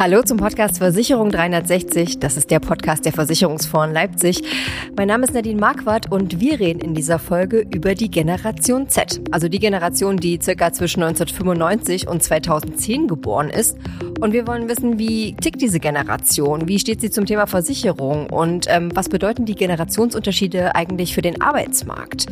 Hallo 0.00 0.22
zum 0.22 0.36
Podcast 0.36 0.78
Versicherung 0.78 1.30
360. 1.30 2.20
Das 2.20 2.36
ist 2.36 2.52
der 2.52 2.60
Podcast 2.60 3.04
der 3.04 3.12
Versicherungsfonds 3.12 3.92
Leipzig. 3.92 4.44
Mein 4.96 5.08
Name 5.08 5.24
ist 5.24 5.34
Nadine 5.34 5.58
Marquardt 5.58 6.12
und 6.12 6.38
wir 6.38 6.60
reden 6.60 6.78
in 6.78 6.94
dieser 6.94 7.18
Folge 7.18 7.66
über 7.74 7.96
die 7.96 8.08
Generation 8.08 8.88
Z. 8.88 9.20
Also 9.32 9.48
die 9.48 9.58
Generation, 9.58 10.16
die 10.16 10.38
circa 10.40 10.72
zwischen 10.72 11.02
1995 11.02 12.06
und 12.06 12.22
2010 12.22 13.08
geboren 13.08 13.50
ist. 13.50 13.76
Und 14.20 14.32
wir 14.32 14.48
wollen 14.48 14.68
wissen, 14.68 14.98
wie 14.98 15.36
tickt 15.36 15.62
diese 15.62 15.78
Generation? 15.78 16.66
Wie 16.66 16.80
steht 16.80 17.00
sie 17.00 17.10
zum 17.10 17.24
Thema 17.24 17.46
Versicherung? 17.46 18.28
Und 18.30 18.66
ähm, 18.68 18.90
was 18.92 19.08
bedeuten 19.08 19.46
die 19.46 19.54
Generationsunterschiede 19.54 20.74
eigentlich 20.74 21.14
für 21.14 21.22
den 21.22 21.40
Arbeitsmarkt? 21.40 22.26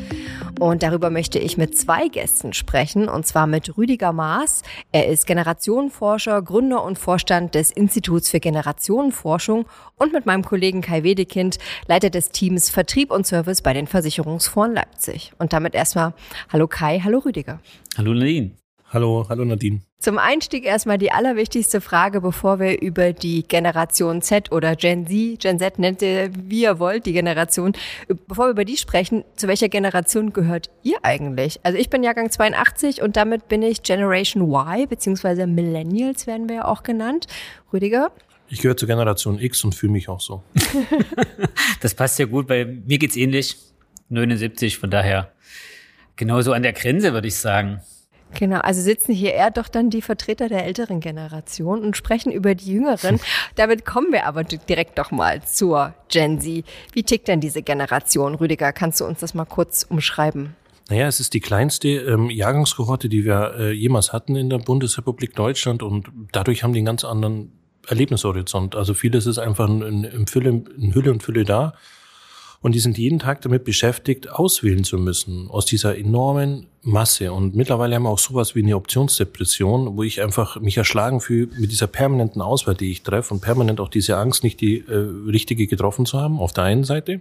Und 0.59 0.82
darüber 0.82 1.11
möchte 1.11 1.39
ich 1.39 1.57
mit 1.57 1.79
zwei 1.79 2.09
Gästen 2.09 2.54
sprechen, 2.54 3.09
und 3.09 3.25
zwar 3.25 3.46
mit 3.46 3.77
Rüdiger 3.79 4.12
Maas. 4.12 4.63
Er 4.91 5.07
ist 5.07 5.29
Generationenforscher, 5.29 6.43
Gründer 6.43 6.82
und 6.82 6.99
Vorstand 6.99 7.54
des 7.54 7.71
Instituts 7.71 8.30
für 8.30 8.41
Generationenforschung 8.41 9.66
und 9.94 10.13
mit 10.13 10.27
meinem 10.27 10.44
Kollegen 10.44 10.80
Kai 10.80 11.05
Wedekind, 11.05 11.58
Leiter 11.86 12.11
des 12.11 12.30
Teams 12.30 12.68
Vertrieb 12.68 13.13
und 13.13 13.29
Service 13.29 13.63
bei 13.63 13.72
den 13.72 13.86
Versicherungsfonds 13.86 14.75
Leipzig. 14.75 15.32
Und 15.39 15.53
damit 15.53 15.77
erstmal 15.77 16.14
Hallo 16.53 16.66
Kai, 16.66 16.99
hallo 17.05 17.18
Rüdiger. 17.21 17.61
Hallo 17.96 18.13
Nadine. 18.13 18.57
Hallo, 18.93 19.27
hallo 19.29 19.44
Nadine. 19.44 19.86
Zum 19.99 20.18
Einstieg 20.18 20.67
erstmal 20.67 20.99
die 20.99 21.11
allerwichtigste 21.11 21.81
Frage, 21.81 22.21
bevor 22.21 22.61
wir 22.61 22.82
über 22.82 23.14
die 23.14 23.43
Generation 23.43 24.21
Z 24.21 24.53
oder 24.53 24.77
Gen 24.77 25.07
Z, 25.07 25.41
Gen 25.41 25.59
Z 25.59 25.79
nennt 25.79 26.03
ihr, 26.03 26.31
wie 26.35 26.63
ihr 26.63 26.79
wollt, 26.79 27.07
die 27.07 27.14
Generation, 27.14 27.72
bevor 28.29 28.46
wir 28.46 28.50
über 28.50 28.64
die 28.67 28.77
sprechen, 28.77 29.25
zu 29.36 29.49
welcher 29.49 29.71
Generation 29.71 30.35
gehört 30.35 30.69
ihr 30.82 30.99
eigentlich? 31.03 31.61
Also 31.63 31.79
ich 31.79 31.89
bin 31.89 32.03
Jahrgang 32.03 32.31
82 32.31 33.00
und 33.00 33.17
damit 33.17 33.48
bin 33.48 33.62
ich 33.62 33.83
Generation 33.83 34.42
Y, 34.42 34.86
beziehungsweise 34.86 35.47
Millennials 35.47 36.27
werden 36.27 36.48
wir 36.48 36.56
ja 36.56 36.64
auch 36.66 36.83
genannt. 36.83 37.27
Rüdiger? 37.72 38.12
Ich 38.48 38.60
gehöre 38.60 38.77
zur 38.77 38.88
Generation 38.88 39.38
X 39.38 39.64
und 39.64 39.75
fühle 39.75 39.92
mich 39.92 40.10
auch 40.10 40.20
so. 40.20 40.42
das 41.81 41.94
passt 41.94 42.19
ja 42.19 42.27
gut, 42.27 42.50
weil 42.50 42.66
mir 42.86 42.98
geht's 42.98 43.16
ähnlich. 43.16 43.56
79, 44.10 44.78
von 44.78 44.91
daher 44.91 45.33
genauso 46.14 46.53
an 46.53 46.62
der 46.62 46.75
Grenze, 46.75 47.12
würde 47.12 47.27
ich 47.27 47.36
sagen. 47.36 47.81
Genau, 48.34 48.58
also 48.60 48.80
sitzen 48.82 49.14
hier 49.14 49.32
eher 49.32 49.50
doch 49.50 49.69
dann 49.69 49.88
die 49.88 50.02
Vertreter 50.02 50.48
der 50.48 50.64
älteren 50.64 51.00
Generation 51.00 51.82
und 51.82 51.96
sprechen 51.96 52.32
über 52.32 52.55
die 52.55 52.72
jüngeren. 52.72 53.20
Damit 53.55 53.84
kommen 53.84 54.12
wir 54.12 54.27
aber 54.27 54.44
direkt 54.44 54.98
doch 54.98 55.10
mal 55.10 55.42
zur 55.42 55.94
Gen 56.08 56.41
Z. 56.41 56.64
Wie 56.92 57.02
tickt 57.02 57.28
denn 57.28 57.41
diese 57.41 57.62
Generation? 57.62 58.34
Rüdiger, 58.34 58.72
kannst 58.72 59.00
du 59.00 59.04
uns 59.04 59.20
das 59.20 59.34
mal 59.34 59.44
kurz 59.44 59.84
umschreiben? 59.88 60.54
Naja, 60.88 61.08
es 61.08 61.19
ist 61.19 61.34
die 61.34 61.41
kleinste 61.41 61.88
ähm, 61.88 62.30
Jahrgangskohorte, 62.30 63.08
die 63.08 63.24
wir 63.24 63.54
äh, 63.58 63.72
jemals 63.72 64.12
hatten 64.12 64.36
in 64.36 64.50
der 64.50 64.58
Bundesrepublik 64.58 65.34
Deutschland 65.34 65.82
und 65.82 66.10
dadurch 66.30 66.62
haben 66.62 66.72
die 66.72 66.78
einen 66.78 66.86
ganz 66.86 67.04
anderen 67.04 67.52
Erlebnishorizont. 67.88 68.77
Also 68.77 68.94
vieles 68.94 69.27
ist 69.27 69.38
einfach 69.38 69.69
in, 69.69 70.04
in, 70.04 70.27
Fülle, 70.27 70.64
in 70.78 70.94
Hülle 70.94 71.10
und 71.10 71.22
Fülle 71.22 71.44
da. 71.44 71.74
Und 72.67 72.72
die 72.72 72.81
sind 72.81 72.98
jeden 72.98 73.20
Tag 73.20 73.42
damit 73.42 73.62
beschäftigt, 73.62 74.28
auswählen 74.28 74.83
zu 74.83 74.98
müssen 74.98 75.48
aus 75.48 75.67
dieser 75.67 75.97
enormen 75.97 76.67
Masse. 76.83 77.33
Und 77.33 77.55
mittlerweile 77.55 77.95
haben 77.95 78.03
wir 78.03 78.11
auch 78.11 78.19
sowas 78.19 78.56
wie 78.56 78.62
eine 78.64 78.75
Optionsdepression, 78.75 79.97
wo 79.97 80.03
ich 80.03 80.20
einfach 80.20 80.59
mich 80.61 80.77
erschlagen 80.77 81.20
fühle 81.20 81.47
mit 81.61 81.70
dieser 81.70 81.87
permanenten 81.87 82.42
Auswahl, 82.42 82.75
die 82.75 82.91
ich 82.91 83.05
treffe 83.05 83.33
und 83.34 83.41
permanent 83.41 83.78
auch 83.78 83.89
diese 83.89 84.17
Angst, 84.17 84.42
nicht 84.42 84.61
die 84.61 84.78
äh, 84.78 84.97
richtige 85.28 85.69
getroffen 85.69 86.06
zu 86.06 86.20
haben, 86.20 86.41
auf 86.41 86.53
der 86.53 86.64
einen 86.64 86.83
Seite. 86.83 87.20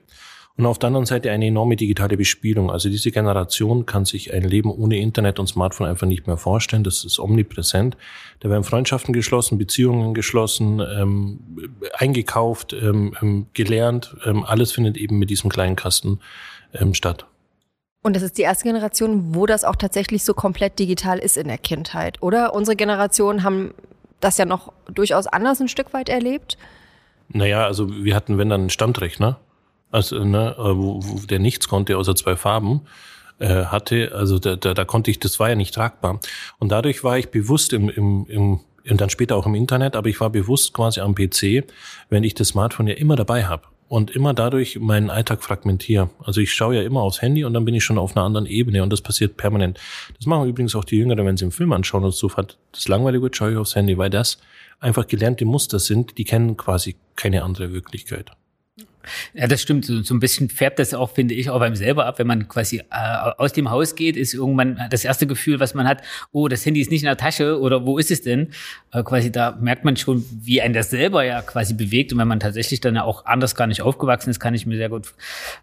Und 0.58 0.66
auf 0.66 0.80
der 0.80 0.88
anderen 0.88 1.06
Seite 1.06 1.32
eine 1.32 1.48
enorme 1.48 1.76
digitale 1.76 2.16
Bespielung. 2.16 2.72
Also 2.72 2.88
diese 2.88 3.12
Generation 3.12 3.86
kann 3.86 4.06
sich 4.06 4.34
ein 4.34 4.44
Leben 4.44 4.72
ohne 4.72 4.98
Internet 4.98 5.38
und 5.38 5.48
Smartphone 5.48 5.88
einfach 5.88 6.08
nicht 6.08 6.28
mehr 6.28 6.38
vorstellen. 6.38 6.86
Das 6.86 7.04
ist 7.04 7.20
omnipräsent. 7.20 7.98
Da 8.40 8.50
werden 8.50 8.64
Freundschaften 8.64 9.14
geschlossen, 9.14 9.58
Beziehungen 9.58 10.14
geschlossen, 10.14 10.80
ähm, 10.80 11.40
eingekauft, 11.98 12.72
ähm, 12.72 13.16
ähm, 13.22 13.48
gelernt. 13.54 14.16
Ähm, 14.26 14.46
alles 14.46 14.72
findet 14.72 14.96
eben 14.96 15.20
mit 15.20 15.30
diesem 15.30 15.50
kleinen 15.50 15.76
Kasten 15.76 16.20
ähm, 16.74 16.94
statt. 16.94 17.26
Und 18.02 18.16
das 18.16 18.24
ist 18.24 18.38
die 18.38 18.44
erste 18.44 18.64
Generation, 18.64 19.36
wo 19.36 19.46
das 19.48 19.66
auch 19.66 19.76
tatsächlich 19.76 20.24
so 20.24 20.34
komplett 20.34 20.80
digital 20.80 21.20
ist 21.20 21.36
in 21.36 21.50
der 21.50 21.58
Kindheit, 21.58 22.22
oder? 22.22 22.54
Unsere 22.54 22.78
Generation 22.78 23.44
haben 23.44 23.74
das 24.22 24.38
ja 24.38 24.46
noch 24.46 24.72
durchaus 24.86 25.28
anders 25.28 25.60
ein 25.60 25.68
Stück 25.68 25.92
weit 25.92 26.08
erlebt. 26.08 26.58
Naja, 27.28 27.66
also 27.66 27.90
wir 27.90 28.16
hatten, 28.16 28.38
wenn 28.38 28.48
dann 28.48 28.62
einen 28.62 28.70
Standrechner 28.70 29.40
also, 29.96 30.24
ne, 30.26 30.56
äh, 30.58 30.62
wo, 30.62 31.00
wo 31.02 31.26
der 31.26 31.40
nichts 31.40 31.70
konnte 31.70 31.98
außer 31.98 32.16
zwei 32.16 32.36
Farben 32.36 32.82
äh, 33.40 33.66
hatte. 33.66 34.12
Also 34.14 34.40
da, 34.40 34.58
da, 34.58 34.74
da 34.74 34.84
konnte 34.84 35.10
ich, 35.10 35.20
das 35.20 35.40
war 35.40 35.48
ja 35.50 35.56
nicht 35.56 35.74
tragbar. 35.74 36.20
Und 36.60 36.70
dadurch 36.70 37.04
war 37.06 37.18
ich 37.18 37.30
bewusst 37.30 37.72
im, 37.72 37.90
im, 37.90 38.26
im 38.28 38.60
und 38.88 39.02
dann 39.02 39.10
später 39.10 39.36
auch 39.36 39.48
im 39.48 39.56
Internet, 39.56 39.96
aber 39.96 40.10
ich 40.10 40.20
war 40.20 40.30
bewusst 40.30 40.74
quasi 40.74 41.00
am 41.00 41.16
PC, 41.16 41.64
wenn 42.10 42.24
ich 42.24 42.36
das 42.36 42.50
Smartphone 42.50 42.88
ja 42.88 42.94
immer 42.94 43.16
dabei 43.16 43.46
habe 43.46 43.64
und 43.88 44.12
immer 44.12 44.36
dadurch 44.36 44.78
meinen 44.80 45.10
Alltag 45.10 45.42
fragmentiere. 45.42 46.12
Also 46.24 46.40
ich 46.40 46.54
schaue 46.54 46.76
ja 46.76 46.82
immer 46.84 47.02
aufs 47.02 47.22
Handy 47.22 47.46
und 47.46 47.54
dann 47.54 47.66
bin 47.66 47.74
ich 47.74 47.84
schon 47.84 47.98
auf 47.98 48.16
einer 48.16 48.26
anderen 48.26 48.46
Ebene 48.46 48.84
und 48.84 48.92
das 48.92 49.02
passiert 49.02 49.38
permanent. 49.38 49.80
Das 50.18 50.28
machen 50.28 50.48
übrigens 50.48 50.76
auch 50.76 50.84
die 50.84 50.98
Jüngeren, 50.98 51.26
wenn 51.26 51.38
sie 51.38 51.46
einen 51.46 51.52
Film 51.52 51.72
anschauen 51.72 52.04
und 52.04 52.14
so 52.14 52.32
hat 52.36 52.58
das 52.74 52.88
langweilig 52.88 53.22
wird, 53.24 53.36
schaue 53.36 53.54
ich 53.54 53.58
aufs 53.58 53.76
Handy, 53.76 53.98
weil 53.98 54.12
das 54.12 54.40
einfach 54.80 55.08
gelernte 55.08 55.46
Muster 55.46 55.80
sind, 55.80 56.20
die 56.20 56.26
kennen 56.26 56.58
quasi 56.58 56.96
keine 57.16 57.44
andere 57.44 57.74
Wirklichkeit. 57.74 58.32
Ja, 59.34 59.48
das 59.48 59.62
stimmt. 59.62 59.86
So, 59.86 60.02
so 60.02 60.14
ein 60.14 60.20
bisschen 60.20 60.50
färbt 60.50 60.80
das 60.80 60.94
auch, 60.94 61.12
finde 61.12 61.34
ich, 61.34 61.50
auch 61.50 61.60
beim 61.60 61.76
selber 61.76 62.06
ab. 62.06 62.20
Wenn 62.20 62.28
man 62.28 62.48
quasi 62.48 62.78
äh, 62.78 62.84
aus 63.38 63.54
dem 63.54 63.70
Haus 63.70 63.96
geht, 63.96 64.18
ist 64.18 64.34
irgendwann 64.34 64.80
das 64.90 65.06
erste 65.06 65.28
Gefühl, 65.28 65.60
was 65.60 65.74
man 65.74 65.88
hat, 65.88 66.02
oh, 66.32 66.48
das 66.48 66.66
Handy 66.66 66.82
ist 66.82 66.92
nicht 66.92 67.02
in 67.02 67.08
der 67.08 67.18
Tasche 67.18 67.60
oder 67.60 67.86
wo 67.86 67.98
ist 67.98 68.12
es 68.12 68.22
denn? 68.22 68.50
Äh, 68.92 69.04
quasi 69.04 69.32
da 69.32 69.58
merkt 69.60 69.86
man 69.86 69.96
schon, 69.96 70.26
wie 70.42 70.62
ein 70.62 70.74
das 70.74 70.90
selber 70.90 71.24
ja 71.24 71.42
quasi 71.42 71.74
bewegt. 71.74 72.14
Und 72.14 72.20
wenn 72.20 72.28
man 72.28 72.40
tatsächlich 72.40 72.82
dann 72.82 72.98
auch 72.98 73.26
anders 73.26 73.56
gar 73.56 73.68
nicht 73.68 73.82
aufgewachsen 73.82 74.30
ist, 74.30 74.40
kann 74.40 74.54
ich 74.54 74.66
mir 74.66 74.78
sehr 74.78 74.90
gut 74.90 75.14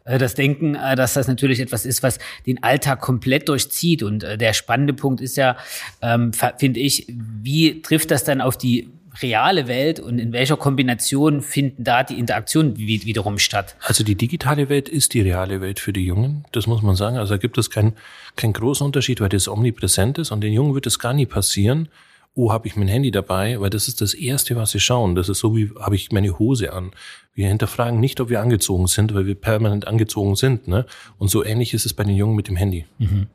äh, 0.04 0.18
das 0.18 0.34
denken, 0.34 0.74
äh, 0.74 0.96
dass 0.96 1.14
das 1.14 1.28
natürlich 1.28 1.60
etwas 1.60 1.86
ist, 1.86 2.02
was 2.02 2.18
den 2.46 2.62
Alltag 2.62 3.00
komplett 3.00 3.48
durchzieht. 3.48 4.02
Und 4.02 4.24
äh, 4.24 4.38
der 4.38 4.52
spannende 4.52 4.94
Punkt 4.94 5.20
ist 5.20 5.36
ja, 5.36 5.56
ähm, 6.00 6.32
finde 6.58 6.80
ich, 6.80 7.06
wie 7.08 7.82
trifft 7.82 8.10
das 8.10 8.24
dann 8.24 8.40
auf 8.40 8.56
die 8.56 8.88
reale 9.20 9.68
Welt 9.68 10.00
und 10.00 10.18
in 10.18 10.32
welcher 10.32 10.56
Kombination 10.56 11.42
finden 11.42 11.84
da 11.84 12.02
die 12.02 12.18
Interaktionen 12.18 12.76
wiederum 12.76 13.38
statt? 13.38 13.76
Also 13.82 14.04
die 14.04 14.14
digitale 14.14 14.68
Welt 14.68 14.88
ist 14.88 15.14
die 15.14 15.20
reale 15.20 15.60
Welt 15.60 15.80
für 15.80 15.92
die 15.92 16.04
Jungen, 16.04 16.44
das 16.52 16.66
muss 16.66 16.82
man 16.82 16.96
sagen. 16.96 17.18
Also 17.18 17.34
da 17.34 17.38
gibt 17.38 17.58
es 17.58 17.70
keinen 17.70 17.94
kein 18.36 18.52
großen 18.52 18.84
Unterschied, 18.84 19.20
weil 19.20 19.28
das 19.28 19.48
omnipräsent 19.48 20.18
ist 20.18 20.30
und 20.30 20.40
den 20.40 20.52
Jungen 20.52 20.74
wird 20.74 20.86
es 20.86 20.98
gar 20.98 21.12
nie 21.12 21.26
passieren, 21.26 21.88
oh, 22.34 22.52
habe 22.52 22.66
ich 22.66 22.76
mein 22.76 22.88
Handy 22.88 23.10
dabei, 23.10 23.60
weil 23.60 23.70
das 23.70 23.88
ist 23.88 24.00
das 24.00 24.14
Erste, 24.14 24.56
was 24.56 24.70
sie 24.70 24.80
schauen. 24.80 25.14
Das 25.14 25.28
ist 25.28 25.38
so, 25.38 25.54
wie 25.56 25.70
habe 25.78 25.96
ich 25.96 26.12
meine 26.12 26.38
Hose 26.38 26.72
an. 26.72 26.92
Wir 27.34 27.48
hinterfragen 27.48 27.98
nicht, 27.98 28.20
ob 28.20 28.28
wir 28.28 28.40
angezogen 28.40 28.86
sind, 28.86 29.14
weil 29.14 29.26
wir 29.26 29.34
permanent 29.34 29.86
angezogen 29.86 30.36
sind. 30.36 30.68
Ne? 30.68 30.84
Und 31.18 31.28
so 31.28 31.44
ähnlich 31.44 31.72
ist 31.72 31.86
es 31.86 31.94
bei 31.94 32.04
den 32.04 32.14
Jungen 32.14 32.36
mit 32.36 32.48
dem 32.48 32.56
Handy. 32.56 32.84
Mhm. 32.98 33.28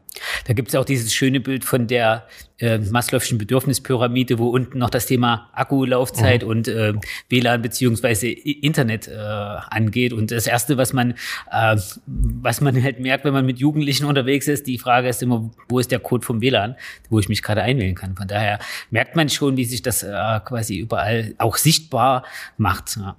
Da 0.46 0.54
gibt 0.54 0.70
es 0.70 0.76
auch 0.76 0.86
dieses 0.86 1.14
schöne 1.14 1.40
Bild 1.40 1.66
von 1.66 1.88
der 1.88 2.28
äh, 2.60 2.78
Maslow'schen 2.78 3.38
Bedürfnispyramide, 3.38 4.40
wo 4.40 4.50
unten 4.50 4.80
noch 4.80 4.90
das 4.90 5.06
Thema 5.06 5.50
Akkulaufzeit 5.54 6.44
mhm. 6.44 6.50
und 6.50 6.68
äh, 6.68 6.94
WLAN 7.30 7.62
beziehungsweise 7.62 8.28
Internet 8.28 9.08
äh, 9.08 9.16
angeht. 9.16 10.14
Und 10.14 10.32
das 10.32 10.48
Erste, 10.48 10.78
was 10.78 10.94
man, 10.94 11.12
äh, 11.52 11.78
was 12.06 12.62
man 12.62 12.82
halt 12.82 13.00
merkt, 13.00 13.26
wenn 13.26 13.34
man 13.34 13.46
mit 13.46 13.60
Jugendlichen 13.60 14.06
unterwegs 14.06 14.48
ist, 14.48 14.68
die 14.68 14.78
Frage 14.78 15.10
ist 15.10 15.22
immer, 15.22 15.52
wo 15.70 15.80
ist 15.80 15.92
der 15.92 16.00
Code 16.00 16.26
vom 16.26 16.42
WLAN, 16.42 16.76
wo 17.10 17.20
ich 17.20 17.30
mich 17.30 17.44
gerade 17.44 17.62
einwählen 17.62 17.96
kann. 17.96 18.16
Von 18.16 18.28
daher 18.28 18.60
merkt 18.90 19.16
man 19.16 19.30
schon, 19.30 19.58
wie 19.58 19.66
sich 19.66 19.82
das 19.82 20.04
äh, 20.04 20.40
quasi 20.44 20.78
überall 20.78 21.36
auch 21.38 21.58
sichtbar 21.58 22.24
macht. 22.58 22.98
Ja. 22.98 23.18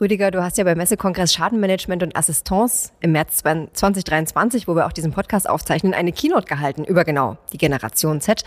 Rüdiger, 0.00 0.11
du 0.18 0.42
hast 0.42 0.58
ja 0.58 0.64
beim 0.64 0.78
Messekongress 0.78 1.32
Schadenmanagement 1.32 2.02
und 2.02 2.16
Assistance 2.16 2.90
im 3.00 3.12
März 3.12 3.38
2023, 3.38 4.68
wo 4.68 4.74
wir 4.74 4.86
auch 4.86 4.92
diesen 4.92 5.12
Podcast 5.12 5.48
aufzeichnen, 5.48 5.94
eine 5.94 6.12
Keynote 6.12 6.46
gehalten 6.46 6.84
über 6.84 7.04
genau 7.04 7.38
die 7.52 7.58
Generation 7.58 8.20
Z 8.20 8.44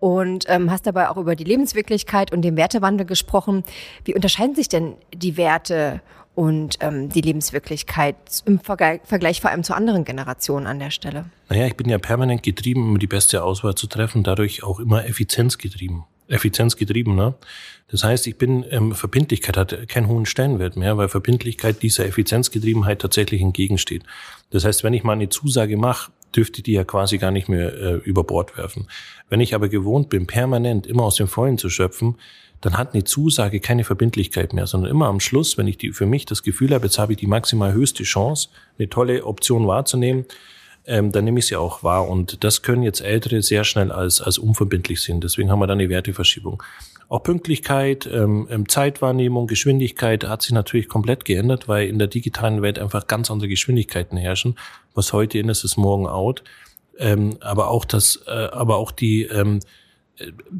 und 0.00 0.44
ähm, 0.48 0.70
hast 0.70 0.86
dabei 0.86 1.08
auch 1.08 1.16
über 1.16 1.36
die 1.36 1.44
Lebenswirklichkeit 1.44 2.32
und 2.32 2.42
den 2.42 2.56
Wertewandel 2.56 3.06
gesprochen. 3.06 3.62
Wie 4.04 4.14
unterscheiden 4.14 4.54
sich 4.54 4.68
denn 4.68 4.94
die 5.14 5.36
Werte 5.36 6.00
und 6.34 6.78
ähm, 6.80 7.08
die 7.08 7.20
Lebenswirklichkeit 7.20 8.16
im 8.44 8.58
Vergleich, 8.58 9.40
vor 9.40 9.50
allem 9.50 9.62
zu 9.62 9.74
anderen 9.74 10.04
Generationen 10.04 10.66
an 10.66 10.78
der 10.78 10.90
Stelle? 10.90 11.26
Naja, 11.48 11.66
ich 11.66 11.76
bin 11.76 11.88
ja 11.88 11.98
permanent 11.98 12.42
getrieben, 12.42 12.90
um 12.90 12.98
die 12.98 13.06
beste 13.06 13.42
Auswahl 13.42 13.74
zu 13.74 13.86
treffen, 13.86 14.22
dadurch 14.22 14.62
auch 14.62 14.80
immer 14.80 15.06
effizienzgetrieben. 15.06 16.04
Effizienzgetrieben, 16.28 17.14
ne? 17.14 17.34
Das 17.88 18.02
heißt, 18.02 18.26
ich 18.26 18.36
bin, 18.36 18.64
ähm, 18.70 18.94
Verbindlichkeit 18.94 19.56
hat 19.56 19.88
keinen 19.88 20.08
hohen 20.08 20.26
Stellenwert 20.26 20.76
mehr, 20.76 20.96
weil 20.96 21.08
Verbindlichkeit 21.08 21.82
dieser 21.82 22.04
Effizienzgetriebenheit 22.04 23.00
tatsächlich 23.00 23.40
entgegensteht. 23.40 24.02
Das 24.50 24.64
heißt, 24.64 24.82
wenn 24.82 24.92
ich 24.92 25.04
mal 25.04 25.12
eine 25.12 25.28
Zusage 25.28 25.76
mache, 25.76 26.10
dürfte 26.34 26.62
die 26.62 26.72
ja 26.72 26.84
quasi 26.84 27.18
gar 27.18 27.30
nicht 27.30 27.48
mehr 27.48 27.72
äh, 27.74 27.94
über 27.98 28.24
Bord 28.24 28.58
werfen. 28.58 28.88
Wenn 29.28 29.40
ich 29.40 29.54
aber 29.54 29.68
gewohnt 29.68 30.08
bin, 30.08 30.26
permanent 30.26 30.86
immer 30.86 31.04
aus 31.04 31.16
dem 31.16 31.28
Vollen 31.28 31.58
zu 31.58 31.70
schöpfen, 31.70 32.16
dann 32.60 32.76
hat 32.76 32.94
eine 32.94 33.04
Zusage 33.04 33.60
keine 33.60 33.84
Verbindlichkeit 33.84 34.52
mehr, 34.52 34.66
sondern 34.66 34.90
immer 34.90 35.06
am 35.06 35.20
Schluss, 35.20 35.56
wenn 35.58 35.68
ich 35.68 35.78
die, 35.78 35.92
für 35.92 36.06
mich 36.06 36.24
das 36.24 36.42
Gefühl 36.42 36.74
habe, 36.74 36.86
jetzt 36.86 36.98
habe 36.98 37.12
ich 37.12 37.18
die 37.18 37.26
maximal 37.26 37.72
höchste 37.72 38.02
Chance, 38.02 38.48
eine 38.78 38.88
tolle 38.88 39.24
Option 39.24 39.66
wahrzunehmen, 39.66 40.24
ähm, 40.86 41.12
dann 41.12 41.24
nehme 41.24 41.38
ich 41.38 41.46
sie 41.46 41.56
auch 41.56 41.82
wahr. 41.82 42.08
Und 42.08 42.42
das 42.44 42.62
können 42.62 42.82
jetzt 42.82 43.00
Ältere 43.00 43.42
sehr 43.42 43.64
schnell 43.64 43.92
als, 43.92 44.20
als 44.20 44.38
unverbindlich 44.38 45.00
sehen. 45.02 45.20
Deswegen 45.20 45.50
haben 45.50 45.58
wir 45.58 45.66
dann 45.66 45.78
eine 45.78 45.88
Werteverschiebung. 45.88 46.62
Auch 47.08 47.22
Pünktlichkeit, 47.22 48.08
ähm, 48.12 48.48
ähm, 48.50 48.68
Zeitwahrnehmung, 48.68 49.46
Geschwindigkeit 49.46 50.24
hat 50.24 50.42
sich 50.42 50.52
natürlich 50.52 50.88
komplett 50.88 51.24
geändert, 51.24 51.68
weil 51.68 51.88
in 51.88 51.98
der 51.98 52.08
digitalen 52.08 52.62
Welt 52.62 52.78
einfach 52.78 53.06
ganz 53.06 53.30
andere 53.30 53.48
Geschwindigkeiten 53.48 54.16
herrschen. 54.16 54.58
Was 54.94 55.12
heute 55.12 55.38
in 55.38 55.48
ist, 55.48 55.64
ist 55.64 55.76
morgen 55.76 56.06
out. 56.06 56.42
Ähm, 56.98 57.36
aber 57.40 57.68
auch 57.68 57.84
das, 57.84 58.22
äh, 58.26 58.30
aber 58.30 58.76
auch 58.76 58.90
die 58.90 59.22
ähm, 59.24 59.60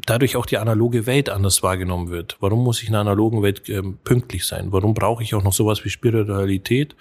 dadurch 0.05 0.35
auch 0.35 0.45
die 0.45 0.57
analoge 0.57 1.05
Welt 1.05 1.29
anders 1.29 1.63
wahrgenommen 1.63 2.09
wird. 2.09 2.37
Warum 2.39 2.63
muss 2.63 2.81
ich 2.81 2.89
in 2.89 2.95
einer 2.95 3.09
analogen 3.11 3.41
Welt 3.41 3.67
ähm, 3.69 3.97
pünktlich 4.03 4.45
sein? 4.45 4.71
Warum 4.71 4.93
brauche 4.93 5.23
ich 5.23 5.33
auch 5.35 5.43
noch 5.43 5.53
sowas 5.53 5.83
wie 5.83 5.89
Spiritualität, 5.89 6.95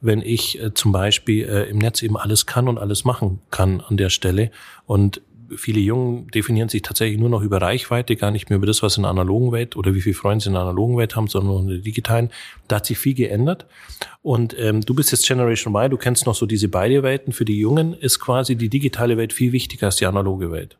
wenn 0.00 0.22
ich 0.22 0.60
äh, 0.60 0.72
zum 0.74 0.92
Beispiel 0.92 1.48
äh, 1.48 1.70
im 1.70 1.78
Netz 1.78 2.02
eben 2.02 2.16
alles 2.16 2.46
kann 2.46 2.68
und 2.68 2.78
alles 2.78 3.04
machen 3.04 3.40
kann 3.50 3.80
an 3.80 3.96
der 3.96 4.10
Stelle? 4.10 4.50
Und 4.86 5.22
viele 5.56 5.80
Jungen 5.80 6.28
definieren 6.28 6.68
sich 6.68 6.82
tatsächlich 6.82 7.18
nur 7.18 7.28
noch 7.28 7.42
über 7.42 7.60
Reichweite, 7.60 8.16
gar 8.16 8.30
nicht 8.30 8.50
mehr 8.50 8.56
über 8.56 8.66
das, 8.66 8.82
was 8.82 8.96
in 8.96 9.02
der 9.02 9.10
analogen 9.10 9.52
Welt 9.52 9.76
oder 9.76 9.94
wie 9.94 10.00
viele 10.00 10.14
Freunde 10.14 10.42
sie 10.42 10.48
in 10.48 10.54
der 10.54 10.62
analogen 10.62 10.96
Welt 10.96 11.16
haben, 11.16 11.26
sondern 11.26 11.52
nur 11.52 11.60
in 11.62 11.68
der 11.68 11.78
digitalen. 11.78 12.30
Da 12.68 12.76
hat 12.76 12.86
sich 12.86 12.98
viel 12.98 13.14
geändert. 13.14 13.66
Und 14.22 14.56
ähm, 14.58 14.80
du 14.80 14.94
bist 14.94 15.12
jetzt 15.12 15.26
Generation 15.26 15.74
Y, 15.74 15.90
du 15.90 15.96
kennst 15.96 16.26
noch 16.26 16.34
so 16.34 16.46
diese 16.46 16.68
beide 16.68 17.02
Welten. 17.02 17.32
Für 17.32 17.44
die 17.44 17.58
Jungen 17.58 17.94
ist 17.94 18.20
quasi 18.20 18.56
die 18.56 18.68
digitale 18.68 19.16
Welt 19.16 19.32
viel 19.32 19.52
wichtiger 19.52 19.86
als 19.86 19.96
die 19.96 20.06
analoge 20.06 20.50
Welt. 20.50 20.76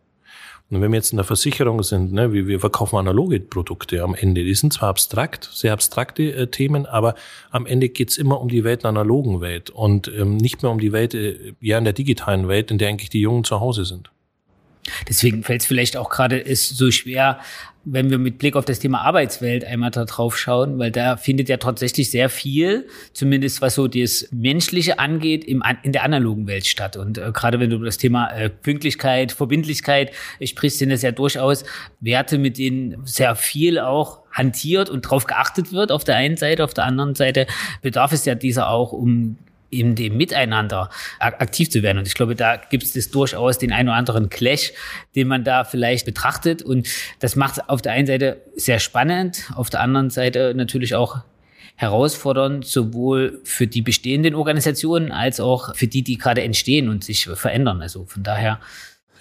Und 0.70 0.80
wenn 0.80 0.92
wir 0.92 0.98
jetzt 0.98 1.12
in 1.12 1.16
der 1.16 1.24
Versicherung 1.24 1.82
sind, 1.82 2.12
ne, 2.12 2.32
wie 2.32 2.46
wir 2.46 2.60
verkaufen 2.60 2.96
analoge 2.96 3.40
Produkte 3.40 4.02
am 4.02 4.14
Ende, 4.14 4.44
die 4.44 4.54
sind 4.54 4.72
zwar 4.72 4.90
abstrakt, 4.90 5.50
sehr 5.52 5.72
abstrakte 5.72 6.32
äh, 6.32 6.46
Themen, 6.46 6.86
aber 6.86 7.16
am 7.50 7.66
Ende 7.66 7.88
geht's 7.88 8.16
immer 8.16 8.40
um 8.40 8.48
die 8.48 8.62
Welt 8.62 8.84
der 8.84 8.90
analogen 8.90 9.40
Welt 9.40 9.70
und 9.70 10.06
ähm, 10.08 10.36
nicht 10.36 10.62
mehr 10.62 10.70
um 10.70 10.78
die 10.78 10.92
Welt, 10.92 11.14
äh, 11.14 11.54
ja, 11.60 11.76
in 11.76 11.84
der 11.84 11.92
digitalen 11.92 12.46
Welt, 12.46 12.70
in 12.70 12.78
der 12.78 12.88
eigentlich 12.88 13.10
die 13.10 13.20
Jungen 13.20 13.42
zu 13.42 13.58
Hause 13.58 13.84
sind. 13.84 14.10
Deswegen 15.08 15.42
fällt 15.42 15.60
es 15.60 15.66
vielleicht 15.66 15.96
auch 15.96 16.10
gerade 16.10 16.44
so 16.54 16.90
schwer, 16.90 17.38
wenn 17.84 18.10
wir 18.10 18.18
mit 18.18 18.38
Blick 18.38 18.56
auf 18.56 18.66
das 18.66 18.78
Thema 18.78 19.00
Arbeitswelt 19.00 19.64
einmal 19.64 19.90
da 19.90 20.04
drauf 20.04 20.36
schauen, 20.36 20.78
weil 20.78 20.90
da 20.90 21.16
findet 21.16 21.48
ja 21.48 21.56
tatsächlich 21.56 22.10
sehr 22.10 22.28
viel, 22.28 22.86
zumindest 23.14 23.62
was 23.62 23.74
so 23.74 23.88
das 23.88 24.28
Menschliche 24.32 24.98
angeht, 24.98 25.44
im, 25.44 25.62
in 25.82 25.92
der 25.92 26.04
analogen 26.04 26.46
Welt 26.46 26.66
statt. 26.66 26.96
Und 26.96 27.16
äh, 27.16 27.32
gerade 27.32 27.58
wenn 27.58 27.70
du 27.70 27.78
das 27.78 27.96
Thema 27.96 28.28
äh, 28.32 28.50
Pünktlichkeit, 28.50 29.32
Verbindlichkeit 29.32 30.12
sprichst, 30.44 30.78
sind 30.78 30.90
das 30.90 31.02
ja 31.02 31.12
durchaus 31.12 31.64
Werte, 32.00 32.36
mit 32.36 32.58
denen 32.58 32.98
sehr 33.06 33.34
viel 33.34 33.78
auch 33.78 34.20
hantiert 34.30 34.90
und 34.90 35.02
drauf 35.02 35.24
geachtet 35.24 35.72
wird 35.72 35.90
auf 35.90 36.04
der 36.04 36.16
einen 36.16 36.36
Seite, 36.36 36.64
auf 36.64 36.74
der 36.74 36.84
anderen 36.84 37.14
Seite 37.14 37.46
bedarf 37.80 38.12
es 38.12 38.26
ja 38.26 38.34
dieser 38.34 38.68
auch, 38.68 38.92
um 38.92 39.38
in 39.70 39.94
dem 39.94 40.16
Miteinander 40.16 40.90
aktiv 41.18 41.70
zu 41.70 41.82
werden. 41.82 41.98
Und 41.98 42.06
ich 42.06 42.14
glaube, 42.14 42.34
da 42.34 42.56
gibt 42.56 42.84
es 42.84 43.10
durchaus 43.10 43.58
den 43.58 43.72
einen 43.72 43.88
oder 43.88 43.96
anderen 43.96 44.28
Clash, 44.28 44.72
den 45.14 45.28
man 45.28 45.44
da 45.44 45.64
vielleicht 45.64 46.04
betrachtet. 46.04 46.62
Und 46.62 46.88
das 47.20 47.36
macht 47.36 47.58
es 47.58 47.68
auf 47.68 47.82
der 47.82 47.92
einen 47.92 48.06
Seite 48.06 48.42
sehr 48.56 48.78
spannend, 48.78 49.50
auf 49.54 49.70
der 49.70 49.80
anderen 49.80 50.10
Seite 50.10 50.52
natürlich 50.54 50.94
auch 50.94 51.18
herausfordernd, 51.76 52.66
sowohl 52.66 53.40
für 53.44 53.66
die 53.66 53.80
bestehenden 53.80 54.34
Organisationen 54.34 55.12
als 55.12 55.40
auch 55.40 55.74
für 55.74 55.86
die, 55.86 56.02
die 56.02 56.18
gerade 56.18 56.42
entstehen 56.42 56.88
und 56.88 57.04
sich 57.04 57.24
verändern. 57.24 57.80
Also 57.80 58.04
von 58.04 58.22
daher. 58.22 58.60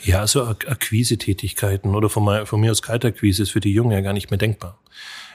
Ja, 0.03 0.27
so 0.27 0.45
Akquise-Tätigkeiten 0.45 1.95
oder 1.95 2.09
von, 2.09 2.23
mir 2.23 2.71
aus 2.71 2.81
Kaltakquise 2.81 3.43
ist 3.43 3.51
für 3.51 3.59
die 3.59 3.73
Jungen 3.73 3.91
ja 3.91 4.01
gar 4.01 4.13
nicht 4.13 4.29
mehr 4.29 4.37
denkbar 4.37 4.79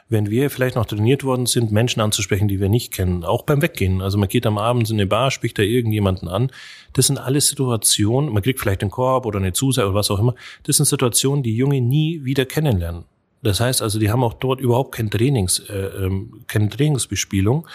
wenn 0.08 0.28
wir 0.28 0.50
vielleicht 0.50 0.76
noch 0.76 0.86
trainiert 0.86 1.24
worden 1.24 1.46
sind, 1.46 1.72
Menschen 1.72 2.00
anzusprechen, 2.00 2.46
die 2.46 2.60
wir 2.60 2.68
nicht 2.68 2.92
kennen, 2.92 3.24
auch 3.24 3.42
beim 3.42 3.62
Weggehen. 3.62 4.02
Also 4.02 4.18
man 4.18 4.28
geht 4.28 4.46
am 4.46 4.58
Abend 4.58 4.90
in 4.90 4.96
eine 4.96 5.06
Bar, 5.06 5.30
spricht 5.30 5.58
da 5.58 5.62
irgendjemanden 5.62 6.28
an. 6.28 6.50
Das 6.92 7.06
sind 7.06 7.18
alles 7.18 7.48
Situationen, 7.48 8.32
man 8.32 8.42
kriegt 8.42 8.60
vielleicht 8.60 8.82
einen 8.82 8.90
Korb 8.90 9.24
oder 9.24 9.38
eine 9.38 9.52
Zusage 9.52 9.88
oder 9.88 9.96
was 9.96 10.10
auch 10.10 10.18
immer. 10.18 10.34
Das 10.64 10.76
sind 10.76 10.86
Situationen, 10.86 11.42
die 11.42 11.56
Junge 11.56 11.80
nie 11.80 12.24
wieder 12.24 12.44
kennenlernen. 12.44 13.04
Das 13.42 13.60
heißt 13.60 13.82
also, 13.82 13.98
die 13.98 14.10
haben 14.10 14.22
auch 14.22 14.34
dort 14.34 14.60
überhaupt 14.60 14.92
kein 14.92 15.10
Trainings, 15.10 15.58
äh, 15.68 16.04
ähm, 16.04 16.44
keine 16.46 16.68
Trainingsbespielung. 16.68 17.66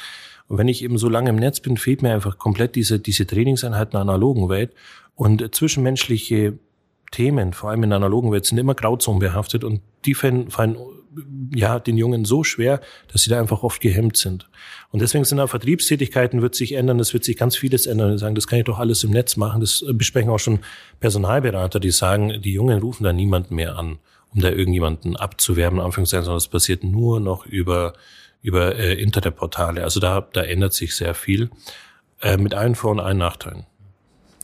Und 0.47 0.57
wenn 0.57 0.67
ich 0.67 0.83
eben 0.83 0.97
so 0.97 1.09
lange 1.09 1.29
im 1.29 1.35
Netz 1.35 1.59
bin, 1.59 1.77
fehlt 1.77 2.01
mir 2.01 2.13
einfach 2.13 2.37
komplett 2.37 2.75
diese, 2.75 2.99
diese 2.99 3.27
Trainingseinheiten 3.27 3.91
in 3.91 3.91
der 3.91 4.01
analogen 4.01 4.49
Welt. 4.49 4.73
Und 5.13 5.53
zwischenmenschliche 5.53 6.57
Themen, 7.11 7.53
vor 7.53 7.69
allem 7.69 7.83
in 7.83 7.89
der 7.89 7.97
analogen 7.97 8.31
Welt, 8.31 8.45
sind 8.45 8.57
immer 8.57 8.73
grauzonenbehaftet 8.73 9.63
und 9.63 9.81
die 10.05 10.15
fallen, 10.15 10.49
fallen 10.49 10.77
ja, 11.53 11.79
den 11.79 11.97
Jungen 11.97 12.25
so 12.25 12.43
schwer, 12.43 12.81
dass 13.11 13.23
sie 13.23 13.29
da 13.29 13.39
einfach 13.39 13.63
oft 13.63 13.81
gehemmt 13.81 14.17
sind. 14.17 14.49
Und 14.91 15.01
deswegen 15.01 15.25
sind 15.25 15.39
auch 15.39 15.49
Vertriebstätigkeiten 15.49 16.41
wird 16.41 16.55
sich 16.55 16.73
ändern, 16.73 16.99
es 16.99 17.13
wird 17.13 17.23
sich 17.23 17.37
ganz 17.37 17.55
vieles 17.55 17.85
ändern. 17.85 18.11
Die 18.11 18.17
sagen, 18.17 18.35
das 18.35 18.47
kann 18.47 18.59
ich 18.59 18.65
doch 18.65 18.79
alles 18.79 19.03
im 19.03 19.11
Netz 19.11 19.37
machen. 19.37 19.61
Das 19.61 19.83
besprechen 19.93 20.29
auch 20.29 20.39
schon 20.39 20.59
Personalberater, 20.99 21.79
die 21.79 21.91
sagen, 21.91 22.41
die 22.41 22.53
Jungen 22.53 22.79
rufen 22.79 23.03
da 23.03 23.13
niemanden 23.13 23.55
mehr 23.55 23.77
an, 23.77 23.99
um 24.33 24.41
da 24.41 24.49
irgendjemanden 24.49 25.15
abzuwerben, 25.15 25.79
Anführungszeichen, 25.79 26.25
sondern 26.25 26.37
das 26.37 26.47
passiert 26.47 26.83
nur 26.83 27.19
noch 27.19 27.45
über, 27.45 27.93
über 28.41 28.75
äh, 28.75 28.93
Internetportale. 28.93 29.83
Also 29.83 29.99
da, 29.99 30.27
da 30.33 30.41
ändert 30.41 30.73
sich 30.73 30.95
sehr 30.95 31.13
viel, 31.13 31.49
äh, 32.21 32.37
mit 32.37 32.53
allen 32.53 32.75
Vor- 32.75 32.91
und 32.91 32.99
allen 32.99 33.17
Nachteilen. 33.17 33.65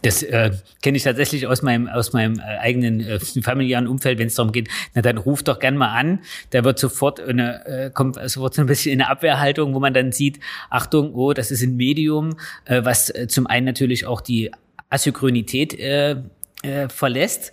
Das 0.06 0.22
äh, 0.22 0.52
kenne 0.84 0.98
ich 0.98 1.04
tatsächlich 1.04 1.48
aus 1.48 1.64
meinem 1.64 1.88
aus 1.88 2.14
meinem 2.14 2.38
äh, 2.38 2.44
eigenen 2.60 3.00
äh, 3.00 3.20
familiären 3.20 3.88
Umfeld, 3.88 4.20
wenn 4.20 4.28
es 4.28 4.36
darum 4.36 4.52
geht, 4.52 4.70
na 4.94 5.02
dann 5.02 5.18
ruf 5.18 5.42
doch 5.42 5.58
gern 5.58 5.78
mal 5.78 5.98
an. 5.98 6.20
Da 6.52 6.64
wird 6.64 6.78
sofort 6.78 7.20
eine, 7.20 7.66
äh, 7.66 7.90
kommt 7.90 8.20
sofort 8.30 8.54
so 8.54 8.62
ein 8.62 8.68
bisschen 8.68 8.94
in 8.94 9.02
eine 9.02 9.10
Abwehrhaltung, 9.10 9.74
wo 9.74 9.80
man 9.80 9.96
dann 9.96 10.12
sieht, 10.12 10.40
Achtung, 10.70 11.16
oh, 11.16 11.34
das 11.34 11.50
ist 11.50 11.64
ein 11.64 11.76
Medium, 11.76 12.38
äh, 12.66 12.86
was 12.86 13.10
äh, 13.10 13.28
zum 13.28 13.48
einen 13.48 13.66
natürlich 13.66 14.06
auch 14.06 14.22
die 14.22 14.52
Asynchronität 14.92 15.74
äh, 15.80 16.18
äh, 16.62 16.88
verlässt 16.88 17.52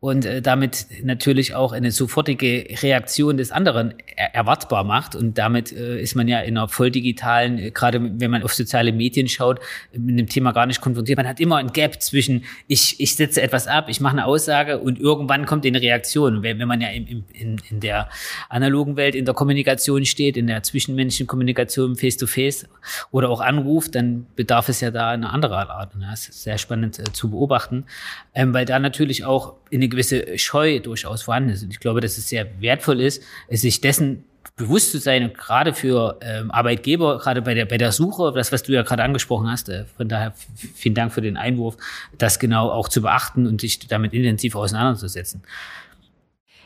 und 0.00 0.24
äh, 0.24 0.40
damit 0.40 0.86
natürlich 1.02 1.56
auch 1.56 1.72
eine 1.72 1.90
sofortige 1.90 2.66
Reaktion 2.82 3.36
des 3.36 3.50
anderen 3.50 3.94
er 4.14 4.32
erwartbar 4.32 4.84
macht. 4.84 5.16
Und 5.16 5.38
damit 5.38 5.72
äh, 5.72 6.00
ist 6.00 6.14
man 6.14 6.28
ja 6.28 6.38
in 6.38 6.56
einer 6.56 6.68
voll 6.68 6.92
digitalen, 6.92 7.58
äh, 7.58 7.70
gerade 7.72 8.00
wenn 8.20 8.30
man 8.30 8.44
auf 8.44 8.54
soziale 8.54 8.92
Medien 8.92 9.26
schaut, 9.26 9.58
mit 9.92 10.16
dem 10.16 10.28
Thema 10.28 10.52
gar 10.52 10.66
nicht 10.66 10.80
konfrontiert. 10.80 11.16
Man 11.16 11.26
hat 11.26 11.40
immer 11.40 11.56
ein 11.56 11.72
Gap 11.72 12.00
zwischen, 12.00 12.44
ich, 12.68 13.00
ich 13.00 13.16
setze 13.16 13.42
etwas 13.42 13.66
ab, 13.66 13.88
ich 13.88 14.00
mache 14.00 14.12
eine 14.12 14.26
Aussage 14.26 14.78
und 14.78 15.00
irgendwann 15.00 15.46
kommt 15.46 15.66
eine 15.66 15.80
Reaktion. 15.80 16.44
Wenn, 16.44 16.60
wenn 16.60 16.68
man 16.68 16.80
ja 16.80 16.90
im, 16.90 17.06
im, 17.08 17.24
in, 17.32 17.56
in 17.68 17.80
der 17.80 18.08
analogen 18.48 18.96
Welt 18.96 19.16
in 19.16 19.24
der 19.24 19.34
Kommunikation 19.34 20.04
steht, 20.04 20.36
in 20.36 20.46
der 20.46 20.62
zwischenmenschlichen 20.62 21.26
Kommunikation 21.26 21.96
face-to-face 21.96 22.66
-face 22.66 22.68
oder 23.10 23.30
auch 23.30 23.40
anruft, 23.40 23.96
dann 23.96 24.26
bedarf 24.36 24.68
es 24.68 24.80
ja 24.80 24.92
da 24.92 25.10
eine 25.10 25.30
andere 25.30 25.56
Art. 25.70 25.96
Und 25.96 26.02
das 26.02 26.28
ist 26.28 26.44
sehr 26.44 26.58
spannend 26.58 27.00
äh, 27.00 27.04
zu 27.12 27.30
beobachten, 27.30 27.84
ähm, 28.32 28.54
weil 28.54 28.64
da 28.64 28.78
natürlich 28.78 29.24
auch 29.24 29.54
in 29.70 29.87
gewisse 29.88 30.38
Scheu 30.38 30.80
durchaus 30.80 31.22
vorhanden 31.22 31.50
ist. 31.50 31.62
Und 31.62 31.70
ich 31.70 31.80
glaube, 31.80 32.00
dass 32.00 32.18
es 32.18 32.28
sehr 32.28 32.46
wertvoll 32.60 33.00
ist, 33.00 33.22
sich 33.50 33.80
dessen 33.80 34.24
bewusst 34.56 34.92
zu 34.92 34.98
sein 34.98 35.22
und 35.24 35.38
gerade 35.38 35.72
für 35.72 36.18
ähm, 36.20 36.50
Arbeitgeber, 36.50 37.18
gerade 37.18 37.40
bei 37.40 37.54
der, 37.54 37.64
bei 37.64 37.78
der 37.78 37.92
Suche, 37.92 38.32
das, 38.34 38.52
was 38.52 38.64
du 38.64 38.72
ja 38.72 38.82
gerade 38.82 39.02
angesprochen 39.04 39.48
hast, 39.48 39.68
äh, 39.68 39.84
von 39.96 40.08
daher 40.08 40.34
vielen 40.74 40.94
Dank 40.94 41.12
für 41.12 41.22
den 41.22 41.36
Einwurf, 41.36 41.76
das 42.18 42.38
genau 42.38 42.70
auch 42.70 42.88
zu 42.88 43.00
beachten 43.00 43.46
und 43.46 43.60
sich 43.60 43.86
damit 43.86 44.12
intensiv 44.12 44.56
auseinanderzusetzen. 44.56 45.42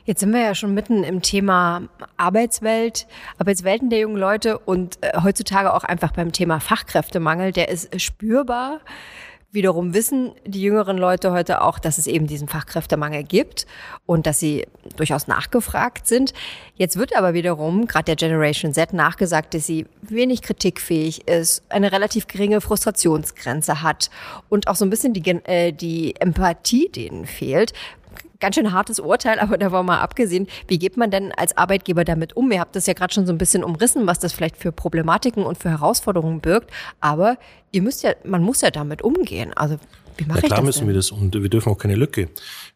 Jetzt 0.05 0.21
sind 0.21 0.33
wir 0.33 0.41
ja 0.41 0.55
schon 0.55 0.75
mitten 0.75 1.05
im 1.05 1.23
Thema 1.23 1.83
Arbeitswelt, 2.17 3.07
Arbeitswelten 3.39 3.89
der 3.89 4.01
jungen 4.01 4.17
Leute 4.17 4.59
und 4.59 4.99
äh, 5.01 5.21
heutzutage 5.23 5.73
auch 5.73 5.85
einfach 5.85 6.13
beim 6.13 6.33
Thema 6.33 6.59
Fachkräftemangel. 6.59 7.53
Der 7.53 7.69
ist 7.69 8.01
spürbar. 8.01 8.81
Wiederum 9.53 9.93
wissen 9.93 10.33
die 10.47 10.63
jüngeren 10.63 10.97
Leute 10.97 11.31
heute 11.31 11.61
auch, 11.61 11.79
dass 11.79 11.99
es 11.99 12.07
eben 12.07 12.27
diesen 12.27 12.49
Fachkräftemangel 12.49 13.23
gibt 13.23 13.67
und 14.07 14.27
dass 14.27 14.41
sie 14.41 14.67
durchaus 14.97 15.29
nachgefragt 15.29 16.07
sind. 16.07 16.33
Jetzt 16.75 16.97
wird 16.97 17.15
aber 17.15 17.35
wiederum, 17.35 17.87
gerade 17.87 18.07
der 18.07 18.17
Generation 18.17 18.73
Z, 18.73 18.95
nachgesagt, 18.95 19.53
dass 19.53 19.67
sie 19.67 19.87
wenig 20.01 20.41
kritikfähig 20.41 21.29
ist, 21.29 21.65
eine 21.69 21.93
relativ 21.93 22.29
geringe 22.29 22.63
Frustrationsgrenze 22.63 23.83
hat 23.83 24.09
und 24.49 24.69
auch 24.69 24.75
so 24.75 24.87
ein 24.87 24.91
bisschen 24.91 25.13
die, 25.13 25.29
äh, 25.45 25.73
die 25.73 26.19
Empathie 26.19 26.89
denen 26.89 27.27
fehlt 27.27 27.75
ganz 28.43 28.57
schön 28.57 28.73
hartes 28.73 29.01
Urteil, 29.01 29.39
aber 29.39 29.57
da 29.57 29.73
war 29.73 29.83
mal 29.83 30.01
abgesehen, 30.01 30.47
wie 30.69 30.79
geht 30.79 30.99
man 30.99 31.11
denn 31.11 31.33
als 31.33 31.57
Arbeitgeber 31.57 32.05
damit 32.05 32.37
um? 32.37 32.53
Ihr 32.53 32.61
habt 32.61 32.77
das 32.77 32.87
ja 32.87 32.93
gerade 32.93 33.15
schon 33.15 33.25
so 33.25 33.33
ein 33.33 33.39
bisschen 33.39 33.65
umrissen, 33.65 34.07
was 34.07 34.19
das 34.19 34.35
vielleicht 34.35 34.59
für 34.59 34.73
Problematiken 34.73 35.45
und 35.45 35.57
für 35.57 35.71
Herausforderungen 35.71 36.41
birgt, 36.41 36.71
aber 37.01 37.39
ihr 37.71 37.81
müsst 37.81 38.03
ja, 38.03 38.13
man 38.25 38.43
muss 38.43 38.61
ja 38.61 38.71
damit 38.71 39.01
umgehen. 39.01 39.53
Also 39.55 39.79
wie 40.19 40.25
mache 40.25 40.41
ja, 40.41 40.49
klar 40.49 40.51
ich 40.51 40.57
das 40.57 40.65
müssen 40.67 40.79
denn? 40.81 40.89
wir 40.89 40.95
das 40.95 41.11
und 41.11 41.35
wir 41.35 41.49
dürfen 41.49 41.73
auch 41.73 41.79
keine 41.79 41.95
Lücke. 41.95 42.29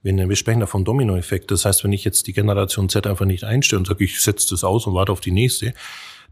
Wir, 0.03 0.17
wir 0.17 0.37
sprechen 0.37 0.61
da 0.61 0.67
vom 0.67 0.85
Dominoeffekt. 0.85 1.51
Das 1.51 1.65
heißt, 1.65 1.85
wenn 1.85 1.93
ich 1.93 2.05
jetzt 2.05 2.27
die 2.27 2.33
Generation 2.33 2.89
Z 2.89 3.07
einfach 3.07 3.27
nicht 3.27 3.45
einstelle 3.45 3.81
und 3.81 3.87
sage, 3.87 4.05
ich 4.05 4.21
setze 4.21 4.49
das 4.51 4.65
aus 4.65 4.87
und 4.87 4.95
warte 4.95 5.13
auf 5.13 5.21
die 5.21 5.33
nächste, 5.33 5.75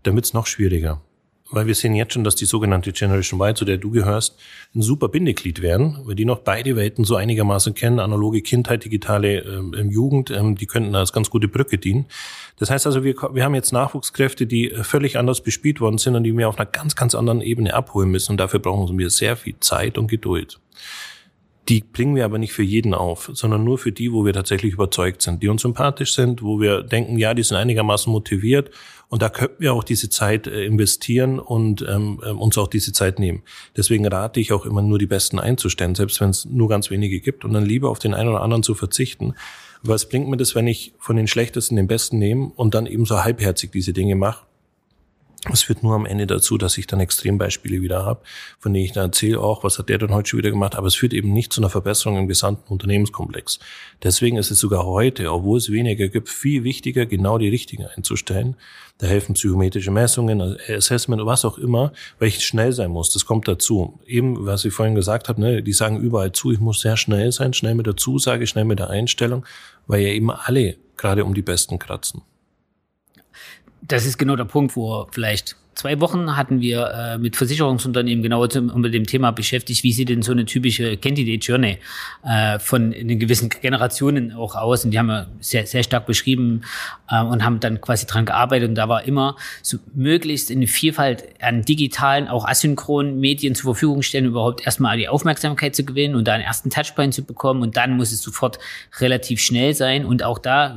dann 0.03 0.15
wird 0.15 0.25
es 0.25 0.33
noch 0.33 0.47
schwieriger 0.47 1.03
weil 1.55 1.67
wir 1.67 1.75
sehen 1.75 1.95
jetzt 1.95 2.15
schon, 2.15 2.25
dass 2.25 2.35
die 2.35 2.45
sogenannte 2.45 2.93
Generation 2.93 3.41
Y, 3.41 3.55
zu 3.55 3.65
der 3.65 3.79
du 3.79 3.91
gehörst, 3.91 4.39
ein 4.75 4.83
super 4.83 5.09
Bindeglied 5.09 5.63
werden, 5.63 5.99
weil 6.05 6.15
die 6.15 6.25
noch 6.25 6.41
beide 6.41 6.77
Welten 6.77 7.05
so 7.05 7.17
einigermaßen 7.17 7.75
kennen, 7.75 8.01
analoge 8.01 8.43
Kindheit, 8.43 8.85
digitale 8.85 9.39
ähm, 9.41 9.91
Jugend, 9.91 10.31
ähm, 10.31 10.57
die 10.57 10.67
könnten 10.67 10.95
als 10.95 11.13
ganz 11.13 11.31
gute 11.31 11.49
Brücke 11.49 11.79
dienen. 11.79 12.07
Das 12.59 12.71
heißt 12.71 12.87
also, 12.87 13.05
wir, 13.05 13.15
wir 13.33 13.45
haben 13.45 13.55
jetzt 13.55 13.73
Nachwuchskräfte, 13.73 14.47
die 14.47 14.71
äh, 14.71 14.85
völlig 14.85 15.19
anders 15.19 15.41
bespielt 15.41 15.81
worden 15.81 15.99
sind 15.99 16.15
und 16.15 16.25
die 16.25 16.37
wir 16.37 16.49
auf 16.49 16.59
einer 16.59 16.67
ganz, 16.67 16.97
ganz 16.97 17.15
anderen 17.15 17.41
Ebene 17.41 17.75
abholen 17.75 18.11
müssen 18.11 18.33
und 18.33 18.39
dafür 18.39 18.61
brauchen 18.61 18.99
wir 18.99 19.11
sehr 19.11 19.37
viel 19.37 19.57
Zeit 19.61 19.99
und 19.99 20.09
Geduld. 20.09 20.61
Die 21.69 21.81
bringen 21.81 22.15
wir 22.15 22.27
aber 22.27 22.37
nicht 22.37 22.53
für 22.53 22.63
jeden 22.63 22.93
auf, 22.93 23.31
sondern 23.33 23.65
nur 23.65 23.79
für 23.79 23.91
die, 23.91 24.13
wo 24.13 24.27
wir 24.27 24.35
tatsächlich 24.35 24.75
überzeugt 24.75 25.23
sind, 25.23 25.43
die 25.43 25.49
uns 25.49 25.63
sympathisch 25.63 26.15
sind, 26.15 26.43
wo 26.43 26.61
wir 26.61 26.83
denken, 26.83 27.19
ja, 27.19 27.33
die 27.33 27.43
sind 27.43 27.57
einigermaßen 27.57 28.13
motiviert 28.13 28.71
und 29.09 29.23
da 29.23 29.29
könnten 29.29 29.63
wir 29.63 29.73
auch 29.75 29.85
diese 29.85 30.09
Zeit 30.09 30.47
äh, 30.47 30.65
investieren 30.65 31.39
und 31.39 31.83
ähm, 31.89 32.21
ähm, 32.25 32.39
uns 32.39 32.59
auch 32.59 32.69
diese 32.69 32.93
Zeit 32.93 33.19
nehmen. 33.19 33.43
Deswegen 33.77 34.07
rate 34.07 34.41
ich 34.41 34.53
auch 34.53 34.67
immer 34.67 34.83
nur 34.83 34.99
die 34.99 35.07
Besten 35.07 35.39
einzustellen, 35.39 35.95
selbst 35.95 36.21
wenn 36.21 36.31
es 36.31 36.45
nur 36.45 36.69
ganz 36.69 36.91
wenige 36.91 37.21
gibt 37.21 37.45
und 37.45 37.53
dann 37.53 37.65
lieber 37.65 37.91
auf 37.91 37.99
den 37.99 38.15
einen 38.15 38.29
oder 38.31 38.43
anderen 38.43 38.63
zu 38.63 38.75
verzichten. 38.75 39.35
Was 39.83 40.09
bringt 40.09 40.29
mir 40.29 40.37
das, 40.37 40.55
wenn 40.55 40.67
ich 40.67 40.95
von 40.99 41.17
den 41.17 41.27
Schlechtesten 41.27 41.77
den 41.77 41.87
Besten 41.87 42.19
nehme 42.19 42.51
und 42.57 42.75
dann 42.75 42.87
eben 42.87 43.05
so 43.05 43.23
halbherzig 43.23 43.71
diese 43.71 43.93
Dinge 43.93 44.17
mache? 44.17 44.47
Es 45.53 45.63
führt 45.63 45.83
nur 45.83 45.95
am 45.95 46.07
Ende 46.07 46.27
dazu, 46.27 46.57
dass 46.57 46.79
ich 46.79 46.87
dann 46.87 47.01
Extrembeispiele 47.01 47.83
wieder 47.83 48.05
habe, 48.05 48.23
von 48.59 48.73
denen 48.73 48.87
ich 48.87 48.93
dann 48.93 49.07
erzähle 49.07 49.41
auch, 49.41 49.63
was 49.63 49.79
hat 49.79 49.91
der 49.91 49.99
denn 49.99 50.15
heute 50.15 50.31
schon 50.31 50.39
wieder 50.39 50.51
gemacht, 50.51 50.75
aber 50.75 50.87
es 50.87 50.95
führt 50.95 51.13
eben 51.13 51.35
nicht 51.35 51.53
zu 51.53 51.61
einer 51.61 51.69
Verbesserung 51.69 52.17
im 52.17 52.29
gesamten 52.29 52.73
Unternehmenskomplex. 52.73 53.59
Deswegen 54.03 54.39
ist 54.39 54.51
es 54.51 54.59
sogar 54.59 54.87
heute, 54.87 55.31
obwohl 55.31 55.59
es 55.59 55.71
weniger 55.71 56.09
gibt, 56.09 56.31
viel 56.31 56.65
wichtiger, 56.65 57.05
genau 57.05 57.37
die 57.37 57.51
richtigen 57.51 57.85
einzustellen. 57.85 58.57
Da 58.99 59.07
helfen 59.07 59.35
psychometrische 59.35 59.91
Messungen, 59.91 60.57
Assessment, 60.69 61.27
was 61.27 61.45
auch 61.45 61.59
immer, 61.59 61.93
weil 62.19 62.29
ich 62.29 62.45
schnell 62.45 62.73
sein 62.73 62.91
muss. 62.91 63.13
Das 63.13 63.27
kommt 63.27 63.47
dazu. 63.47 64.01
Eben, 64.07 64.47
was 64.47 64.65
ich 64.65 64.73
vorhin 64.73 64.95
gesagt 64.95 65.29
habe, 65.29 65.41
ne, 65.41 65.63
die 65.63 65.73
sagen 65.75 66.01
überall 66.01 66.33
zu, 66.33 66.53
ich 66.53 66.61
muss 66.61 66.81
sehr 66.81 66.97
schnell 66.97 67.33
sein, 67.33 67.53
schnell 67.53 67.75
mit 67.75 67.87
der 67.87 67.97
Zusage, 67.97 68.47
schnell 68.47 68.65
mit 68.65 68.79
der 68.79 68.89
Einstellung, 68.89 69.45
weil 69.87 70.01
ja 70.01 70.09
eben 70.09 70.31
alle 70.31 70.77
gerade 70.97 71.25
um 71.25 71.35
die 71.35 71.43
Besten 71.43 71.79
kratzen 71.79 72.23
das 73.89 74.07
ist 74.07 74.19
genau 74.19 74.37
der 74.37 74.45
Punkt, 74.45 74.77
wo 74.77 75.07
vielleicht 75.11 75.57
zwei 75.75 76.01
Wochen 76.01 76.37
hatten 76.37 76.61
wir 76.61 76.91
äh, 76.91 77.19
mit 77.19 77.37
Versicherungsunternehmen 77.37 78.23
genau 78.23 78.47
zum, 78.47 78.71
unter 78.71 78.89
dem 78.89 79.05
Thema 79.05 79.31
beschäftigt, 79.31 79.83
wie 79.83 79.93
sieht 79.93 80.09
denn 80.09 80.23
so 80.23 80.33
eine 80.33 80.45
typische 80.45 80.97
Candidate 80.97 81.45
Journey 81.45 81.79
äh, 82.25 82.59
von 82.59 82.93
den 82.93 83.19
gewissen 83.19 83.49
Generationen 83.49 84.33
auch 84.33 84.55
aus. 84.55 84.85
Und 84.85 84.93
die 84.93 84.99
haben 84.99 85.07
wir 85.07 85.29
sehr, 85.41 85.67
sehr 85.67 85.83
stark 85.83 86.07
beschrieben 86.07 86.63
äh, 87.11 87.23
und 87.23 87.45
haben 87.45 87.61
dann 87.61 87.81
quasi 87.81 88.07
dran 88.07 88.25
gearbeitet. 88.25 88.69
Und 88.69 88.75
da 88.77 88.89
war 88.89 89.05
immer 89.05 89.37
so 89.63 89.79
möglichst 89.95 90.51
eine 90.51 90.67
Vielfalt 90.67 91.25
an 91.41 91.63
digitalen, 91.63 92.29
auch 92.29 92.47
asynchronen 92.47 93.19
Medien 93.19 93.55
zur 93.55 93.75
Verfügung 93.75 94.03
stellen, 94.03 94.27
überhaupt 94.27 94.65
erstmal 94.65 94.97
die 94.97 95.09
Aufmerksamkeit 95.09 95.75
zu 95.75 95.85
gewinnen 95.85 96.15
und 96.15 96.29
da 96.29 96.35
einen 96.35 96.45
ersten 96.45 96.71
Touchpoint 96.71 97.15
zu 97.15 97.25
bekommen. 97.25 97.63
Und 97.63 97.77
dann 97.77 97.97
muss 97.97 98.13
es 98.13 98.23
sofort 98.23 98.59
relativ 99.01 99.41
schnell 99.41 99.75
sein. 99.75 100.05
Und 100.05 100.23
auch 100.23 100.39
da 100.39 100.77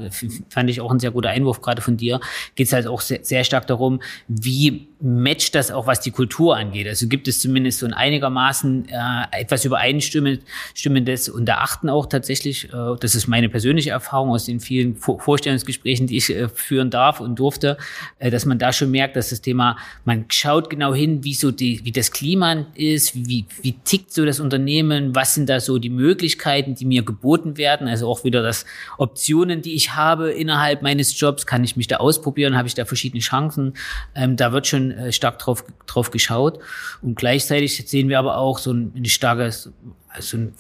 fand 0.50 0.70
ich 0.70 0.82
auch 0.82 0.92
ein 0.92 1.00
sehr 1.00 1.12
guter 1.12 1.30
Einwurf 1.30 1.62
gerade 1.62 1.82
von 1.82 1.98
dir, 1.98 2.20
geht 2.56 2.68
es 2.68 2.74
halt 2.74 2.88
auch 2.88 3.02
sehr, 3.02 3.20
sehr 3.24 3.44
stark 3.44 3.68
darum, 3.68 4.02
wie 4.28 4.87
matcht 5.00 5.54
das 5.54 5.70
auch, 5.70 5.86
was 5.86 6.02
die 6.02 6.12
Kultur 6.12 6.58
angeht. 6.58 6.88
Also 6.88 7.08
gibt 7.08 7.28
es 7.28 7.40
zumindest 7.40 7.80
so 7.80 7.86
ein 7.86 7.94
einigermaßen 7.94 8.90
äh, 8.90 9.42
etwas 9.42 9.64
übereinstimmendes 9.64 11.30
und 11.30 11.46
da 11.46 11.58
achten 11.58 11.90
auch 11.90 12.08
tatsächlich, 12.08 12.74
äh, 12.74 12.96
das 13.00 13.14
ist 13.14 13.28
meine 13.28 13.48
persönliche 13.48 13.92
Erfahrung 13.92 14.32
aus 14.32 14.46
den 14.46 14.60
vielen 14.60 14.96
Vor 14.96 15.20
Vorstellungsgesprächen, 15.20 16.08
die 16.08 16.18
ich 16.18 16.30
äh, 16.30 16.50
führen 16.50 16.90
darf 16.90 17.20
und 17.20 17.38
durfte, 17.38 17.78
äh, 18.18 18.32
dass 18.32 18.46
man 18.46 18.58
da 18.58 18.74
schon 18.74 18.90
merkt, 18.90 19.16
dass 19.16 19.30
das 19.30 19.42
Thema, 19.42 19.78
man 20.04 20.26
schaut 20.30 20.70
genau 20.70 20.96
hin, 20.96 21.24
wie 21.24 21.36
so 21.36 21.52
die, 21.52 21.82
wie 21.84 21.92
das 21.92 22.12
Klima 22.12 22.66
ist, 22.74 23.14
wie, 23.16 23.46
wie 23.62 23.74
tickt 23.74 24.12
so 24.12 24.26
das 24.26 24.40
Unternehmen, 24.40 25.14
was 25.14 25.36
sind 25.36 25.48
da 25.48 25.60
so 25.60 25.78
die 25.78 25.90
Möglichkeiten, 25.90 26.74
die 26.74 26.86
mir 26.86 27.04
geboten 27.04 27.58
werden, 27.58 27.88
also 27.88 28.08
auch 28.08 28.24
wieder 28.24 28.42
das 28.42 28.66
Optionen, 28.98 29.62
die 29.62 29.76
ich 29.76 29.96
habe 29.96 30.32
innerhalb 30.32 30.82
meines 30.82 31.20
Jobs, 31.20 31.46
kann 31.46 31.64
ich 31.64 31.76
mich 31.76 31.88
da 31.88 31.98
ausprobieren, 31.98 32.58
habe 32.58 32.68
ich 32.68 32.74
da 32.74 32.86
verschiedene 32.86 33.22
Chancen, 33.22 33.74
ähm, 34.16 34.36
da 34.38 34.52
wird 34.52 34.66
schon 34.66 34.87
äh, 34.92 35.12
stark 35.12 35.40
drauf, 35.40 35.64
drauf 35.86 36.12
geschaut. 36.12 36.60
Und 37.02 37.16
gleichzeitig 37.16 37.88
sehen 37.88 38.10
wir 38.10 38.20
aber 38.20 38.38
auch 38.38 38.58
so 38.58 38.72
ein, 38.72 38.94
ein 38.96 39.06
starkes, 39.06 39.72
so 40.20 40.38
ein, 40.38 40.54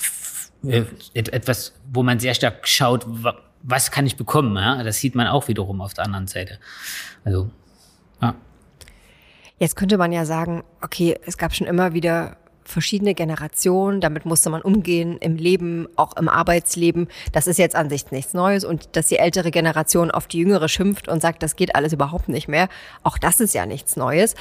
äh, 0.64 0.84
etwas, 1.14 1.74
wo 1.92 2.04
man 2.04 2.20
sehr 2.20 2.34
stark 2.34 2.68
schaut, 2.68 3.06
was 3.64 3.92
kann 3.92 4.06
ich 4.06 4.16
bekommen. 4.16 4.56
Ja? 4.56 4.84
Das 4.84 4.98
sieht 4.98 5.16
man 5.16 5.28
auch 5.28 5.48
wiederum 5.48 5.82
auf 5.82 5.94
der 5.94 6.06
anderen 6.06 6.28
Seite. 6.28 6.60
Also, 7.24 7.50
ja. 8.22 8.36
Jetzt 9.60 9.76
könnte 9.76 9.98
man 9.98 10.12
ja 10.12 10.26
sagen, 10.26 10.64
okay, 10.82 11.18
es 11.26 11.38
gab 11.38 11.56
schon 11.56 11.68
immer 11.68 11.94
wieder 11.94 12.38
verschiedene 12.68 13.14
Generationen, 13.14 14.02
damit 14.02 14.26
musste 14.26 14.50
man 14.50 14.62
umgehen 14.62 15.18
im 15.20 15.36
Leben, 15.36 15.88
auch 15.96 16.16
im 16.18 16.30
Arbeitsleben. 16.30 17.08
Das 17.32 17.48
ist 17.48 17.58
jetzt 17.58 17.76
an 17.76 17.90
sich 17.90 18.12
nichts 18.12 18.34
Neues 18.34 18.64
und 18.64 18.96
dass 18.96 19.08
die 19.08 19.18
ältere 19.18 19.52
Generation 19.52 20.12
auf 20.12 20.28
die 20.28 20.40
jüngere 20.40 20.68
schimpft 20.68 21.08
und 21.08 21.22
sagt, 21.22 21.44
das 21.44 21.56
geht 21.56 21.76
alles 21.76 21.94
überhaupt 21.94 22.30
nicht 22.30 22.48
mehr, 22.48 22.70
auch 23.04 23.18
das 23.18 23.40
ist 23.40 23.54
ja 23.54 23.66
nichts 23.66 23.96
Neues. 23.96 24.36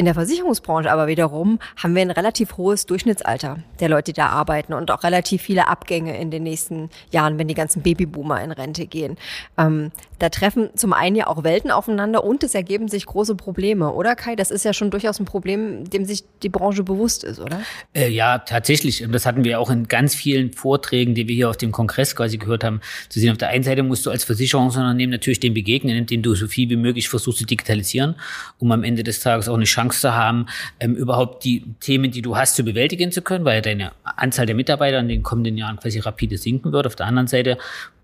In 0.00 0.06
der 0.06 0.14
Versicherungsbranche 0.14 0.90
aber 0.90 1.08
wiederum 1.08 1.58
haben 1.76 1.94
wir 1.94 2.00
ein 2.00 2.10
relativ 2.10 2.56
hohes 2.56 2.86
Durchschnittsalter 2.86 3.58
der 3.80 3.90
Leute, 3.90 4.14
die 4.14 4.16
da 4.16 4.28
arbeiten 4.28 4.72
und 4.72 4.90
auch 4.90 5.02
relativ 5.02 5.42
viele 5.42 5.68
Abgänge 5.68 6.18
in 6.18 6.30
den 6.30 6.42
nächsten 6.42 6.88
Jahren, 7.10 7.38
wenn 7.38 7.48
die 7.48 7.54
ganzen 7.54 7.82
Babyboomer 7.82 8.42
in 8.42 8.50
Rente 8.50 8.86
gehen. 8.86 9.18
Ähm, 9.58 9.92
da 10.18 10.30
treffen 10.30 10.70
zum 10.74 10.94
einen 10.94 11.16
ja 11.16 11.26
auch 11.26 11.44
Welten 11.44 11.70
aufeinander 11.70 12.24
und 12.24 12.42
es 12.42 12.54
ergeben 12.54 12.88
sich 12.88 13.04
große 13.04 13.34
Probleme, 13.34 13.92
oder 13.92 14.16
Kai? 14.16 14.36
Das 14.36 14.50
ist 14.50 14.64
ja 14.64 14.72
schon 14.72 14.90
durchaus 14.90 15.20
ein 15.20 15.26
Problem, 15.26 15.88
dem 15.90 16.06
sich 16.06 16.24
die 16.42 16.48
Branche 16.48 16.82
bewusst 16.82 17.22
ist, 17.22 17.38
oder? 17.38 17.60
Äh, 17.94 18.08
ja, 18.08 18.38
tatsächlich. 18.38 19.06
Das 19.10 19.26
hatten 19.26 19.44
wir 19.44 19.60
auch 19.60 19.68
in 19.68 19.86
ganz 19.86 20.14
vielen 20.14 20.54
Vorträgen, 20.54 21.14
die 21.14 21.28
wir 21.28 21.34
hier 21.34 21.50
auf 21.50 21.58
dem 21.58 21.72
Kongress 21.72 22.16
quasi 22.16 22.38
gehört 22.38 22.64
haben, 22.64 22.80
zu 23.10 23.20
sehen. 23.20 23.32
Auf 23.32 23.38
der 23.38 23.48
einen 23.48 23.64
Seite 23.64 23.82
musst 23.82 24.06
du 24.06 24.10
als 24.10 24.24
Versicherungsunternehmen 24.24 25.10
natürlich 25.10 25.40
dem 25.40 25.52
begegnen, 25.52 25.94
indem 25.94 26.22
du 26.22 26.34
so 26.34 26.46
viel 26.46 26.70
wie 26.70 26.76
möglich 26.76 27.10
versuchst 27.10 27.40
zu 27.40 27.44
digitalisieren, 27.44 28.14
um 28.58 28.72
am 28.72 28.82
Ende 28.82 29.02
des 29.02 29.20
Tages 29.20 29.46
auch 29.46 29.56
eine 29.56 29.64
Chance 29.64 29.89
zu 29.94 30.14
haben, 30.14 30.46
ähm, 30.78 30.94
überhaupt 30.94 31.44
die 31.44 31.64
Themen, 31.80 32.10
die 32.10 32.22
du 32.22 32.36
hast, 32.36 32.56
zu 32.56 32.62
bewältigen 32.62 33.12
zu 33.12 33.22
können, 33.22 33.44
weil 33.44 33.62
deine 33.62 33.92
Anzahl 34.04 34.46
der 34.46 34.54
Mitarbeiter 34.54 34.98
in 34.98 35.08
den 35.08 35.22
kommenden 35.22 35.56
Jahren 35.56 35.78
quasi 35.78 35.98
rapide 35.98 36.38
sinken 36.38 36.72
wird. 36.72 36.86
Auf 36.86 36.96
der 36.96 37.06
anderen 37.06 37.26
Seite 37.26 37.58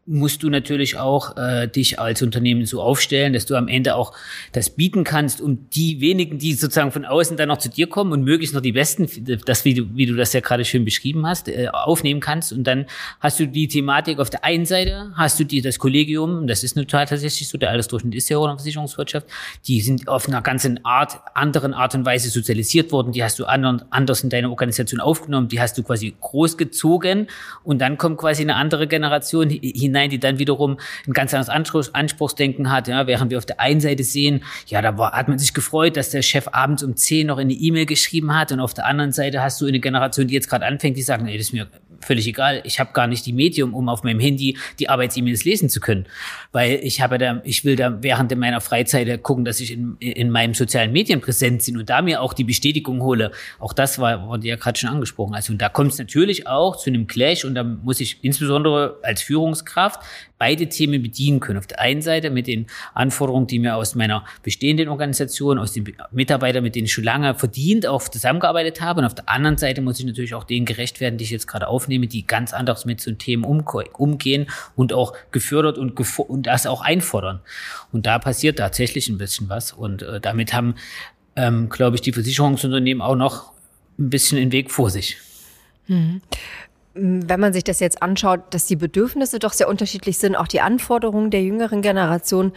musst 0.07 0.45
du 0.45 0.51
natürlich 0.51 0.99
auch 0.99 1.37
äh, 1.37 1.67
dich 1.67 1.99
als 1.99 2.23
Unternehmen 2.23 2.65
so 2.65 2.81
aufstellen, 2.81 3.33
dass 3.33 3.45
du 3.45 3.57
am 3.57 3.67
Ende 3.67 3.97
auch 3.97 4.13
das 4.53 4.71
bieten 4.71 5.03
kannst, 5.03 5.41
um 5.41 5.69
die 5.71 6.01
wenigen, 6.01 6.39
die 6.39 6.55
sozusagen 6.55 6.93
von 6.93 7.05
außen 7.05 7.37
dann 7.37 7.49
noch 7.49 7.59
zu 7.59 7.69
dir 7.69 7.89
kommen 7.89 8.13
und 8.13 8.23
möglichst 8.23 8.55
noch 8.55 8.63
die 8.63 8.73
Besten, 8.73 9.09
das 9.45 9.65
wie 9.65 9.75
du, 9.75 9.85
wie 9.95 10.07
du 10.07 10.15
das 10.15 10.33
ja 10.33 10.41
gerade 10.41 10.65
schön 10.65 10.85
beschrieben 10.85 11.27
hast, 11.27 11.49
äh, 11.49 11.69
aufnehmen 11.73 12.21
kannst. 12.21 12.53
Und 12.53 12.65
dann 12.65 12.87
hast 13.19 13.41
du 13.41 13.49
die 13.49 13.67
Thematik 13.67 14.21
auf 14.21 14.31
der 14.31 14.45
einen 14.45 14.65
Seite, 14.65 15.13
hast 15.15 15.41
du 15.41 15.45
die 15.45 15.61
das 15.61 15.79
Kollegium, 15.79 16.47
das 16.47 16.63
ist 16.63 16.75
total 16.75 17.07
tatsächlich 17.07 17.49
so, 17.49 17.59
der 17.59 17.71
Altersdurchschnitt 17.71 18.15
ist 18.15 18.29
ja 18.29 18.39
auch 18.39 18.45
in 18.45 18.51
der 18.51 18.59
Versicherungswirtschaft, 18.59 19.27
die 19.67 19.81
sind 19.81 20.07
auf 20.07 20.29
einer 20.29 20.41
ganzen 20.41 20.85
Art, 20.85 21.19
anderen 21.35 21.75
Art 21.75 21.97
und 21.97 22.07
Weise 22.07 22.31
sozialisiert 22.31 22.93
worden, 22.93 23.11
die 23.11 23.25
hast 23.25 23.41
du 23.41 23.45
anders 23.47 24.23
in 24.23 24.31
deine 24.31 24.51
Organisation 24.51 25.01
aufgenommen, 25.01 25.49
die 25.49 25.61
hast 25.61 25.77
du 25.77 25.83
quasi 25.83 26.15
großgezogen 26.21 27.27
und 27.65 27.81
dann 27.81 27.99
kommt 27.99 28.19
quasi 28.19 28.43
eine 28.43 28.55
andere 28.55 28.87
Generation 28.87 29.51
hinein 29.51 29.96
hinein, 29.97 30.11
die 30.11 30.19
dann 30.19 30.39
wiederum 30.39 30.79
ein 31.07 31.13
ganz 31.13 31.33
anderes 31.33 31.49
Anspruch, 31.49 31.85
Anspruchsdenken 31.93 32.71
hat. 32.71 32.89
Ja, 32.89 33.07
während 33.07 33.31
wir 33.31 33.39
auf 33.39 33.47
der 33.47 33.61
einen 33.61 33.81
Seite 33.81 34.05
sehen, 34.05 34.45
ja, 34.67 34.83
da 34.83 34.97
war, 34.99 35.13
hat 35.13 35.29
man 35.29 35.39
sich 35.39 35.55
gefreut, 35.55 35.97
dass 35.97 36.11
der 36.11 36.23
Chef 36.23 36.49
abends 36.53 36.83
um 36.83 36.97
10 36.97 37.27
noch 37.27 37.39
eine 37.39 37.53
E-Mail 37.53 37.87
geschrieben 37.87 38.35
hat 38.35 38.53
und 38.53 38.61
auf 38.61 38.75
der 38.75 38.87
anderen 38.87 39.13
Seite 39.13 39.43
hast 39.43 39.61
du 39.61 39.67
eine 39.67 39.81
Generation, 39.81 40.29
die 40.29 40.35
jetzt 40.35 40.49
gerade 40.49 40.67
anfängt, 40.67 40.97
die 40.97 41.03
sagen, 41.03 41.25
nee, 41.25 41.37
das 41.37 41.49
ist 41.49 41.53
mir 41.53 41.69
völlig 42.01 42.27
egal. 42.27 42.61
Ich 42.65 42.79
habe 42.79 42.93
gar 42.93 43.07
nicht 43.07 43.27
die 43.27 43.33
Medium, 43.33 43.75
um 43.75 43.89
auf 43.89 44.03
meinem 44.03 44.21
Handy 44.21 44.57
die 44.79 44.89
Arbeits-E-Mails 44.89 45.45
lesen 45.45 45.69
zu 45.69 45.81
können, 45.81 46.07
weil 46.53 46.79
ich 46.83 47.01
habe 47.01 47.19
da, 47.19 47.41
ich 47.45 47.65
will 47.65 47.77
da 47.77 48.03
während 48.03 48.37
meiner 48.37 48.61
Freizeit 48.61 49.23
gucken, 49.23 49.45
dass 49.45 49.61
ich 49.61 49.73
in, 49.73 49.97
in 49.99 50.31
meinen 50.31 50.55
sozialen 50.55 50.93
Medien 50.93 51.21
präsent 51.21 51.65
bin 51.65 51.79
und 51.79 51.89
da 51.89 52.03
mir 52.03 52.21
auch 52.21 52.33
die 52.33 52.45
Bestätigung 52.45 53.03
hole. 53.03 53.33
Auch 53.59 53.73
das 53.73 53.99
war, 53.99 54.29
wurde 54.29 54.47
ja 54.47 54.57
gerade 54.57 54.79
schon 54.79 54.91
angesprochen. 54.91 55.35
Also 55.35 55.53
und 55.53 55.63
da 55.63 55.69
kommt 55.69 55.93
es 55.93 55.99
natürlich 55.99 56.47
auch 56.47 56.77
zu 56.77 56.91
einem 56.91 57.07
Clash 57.07 57.45
und 57.45 57.55
da 57.55 57.65
muss 57.65 58.01
ich 58.01 58.19
insbesondere 58.23 58.99
als 59.03 59.23
Führungskraft 59.87 60.01
beide 60.39 60.69
Themen 60.69 61.03
bedienen 61.03 61.41
können. 61.41 61.59
Auf 61.59 61.67
der 61.67 61.81
einen 61.81 62.03
Seite 62.03 62.29
mit 62.29 62.47
den 62.47 62.67
Anforderungen, 62.93 63.47
die 63.47 63.59
mir 63.59 63.77
aus 63.77 63.95
meiner 63.95 64.25
bestehenden 64.43 64.89
Organisation, 64.89 65.59
aus 65.59 65.73
den 65.73 65.91
Mitarbeitern, 66.13 66.63
mit 66.63 66.75
denen 66.75 66.85
ich 66.85 66.93
schon 66.93 67.05
lange 67.05 67.35
verdient, 67.35 67.87
auch 67.87 68.03
zusammengearbeitet 68.03 68.83
habe. 68.83 69.01
Und 69.01 69.07
auf 69.07 69.15
der 69.15 69.29
anderen 69.31 69.57
Seite 69.57 69.81
muss 69.81 69.99
ich 69.99 70.05
natürlich 70.05 70.35
auch 70.35 70.45
denen 70.45 70.67
gerecht 70.67 71.01
werden, 71.01 71.17
die 71.17 71.25
ich 71.25 71.31
jetzt 71.31 71.47
gerade 71.47 71.69
aufnehme, 71.69 72.07
die 72.07 72.27
ganz 72.27 72.53
anders 72.53 72.85
mit 72.85 73.01
so 73.01 73.13
Themen 73.13 73.45
umgehen 73.45 74.47
und 74.75 74.93
auch 74.93 75.15
gefördert 75.31 75.79
und, 75.79 75.99
und 76.19 76.47
das 76.47 76.67
auch 76.67 76.83
einfordern. 76.83 77.41
Und 77.93 78.05
da 78.05 78.19
passiert 78.19 78.59
tatsächlich 78.59 79.09
ein 79.09 79.17
bisschen 79.17 79.49
was. 79.49 79.73
Und 79.73 80.03
äh, 80.03 80.21
damit 80.21 80.53
haben, 80.53 80.75
ähm, 81.35 81.71
glaube 81.71 81.97
ich, 81.97 82.03
die 82.03 82.13
Versicherungsunternehmen 82.13 83.01
auch 83.01 83.17
noch 83.17 83.53
ein 83.99 84.11
bisschen 84.11 84.37
den 84.37 84.53
Weg 84.53 84.71
vor 84.71 84.91
sich. 84.91 85.17
Mhm 85.87 86.21
wenn 86.97 87.41
man 87.41 87.53
sich 87.53 87.65
das 87.65 87.81
jetzt 87.81 88.03
anschaut, 88.03 88.41
dass 88.51 88.67
die 88.67 88.77
Bedürfnisse 88.77 89.39
doch 89.39 89.53
sehr 89.53 89.69
unterschiedlich 89.69 90.19
sind, 90.19 90.35
auch 90.35 90.49
die 90.49 90.61
Anforderungen 90.61 91.31
der 91.31 91.43
jüngeren 91.43 91.83
Generation, 91.83 92.53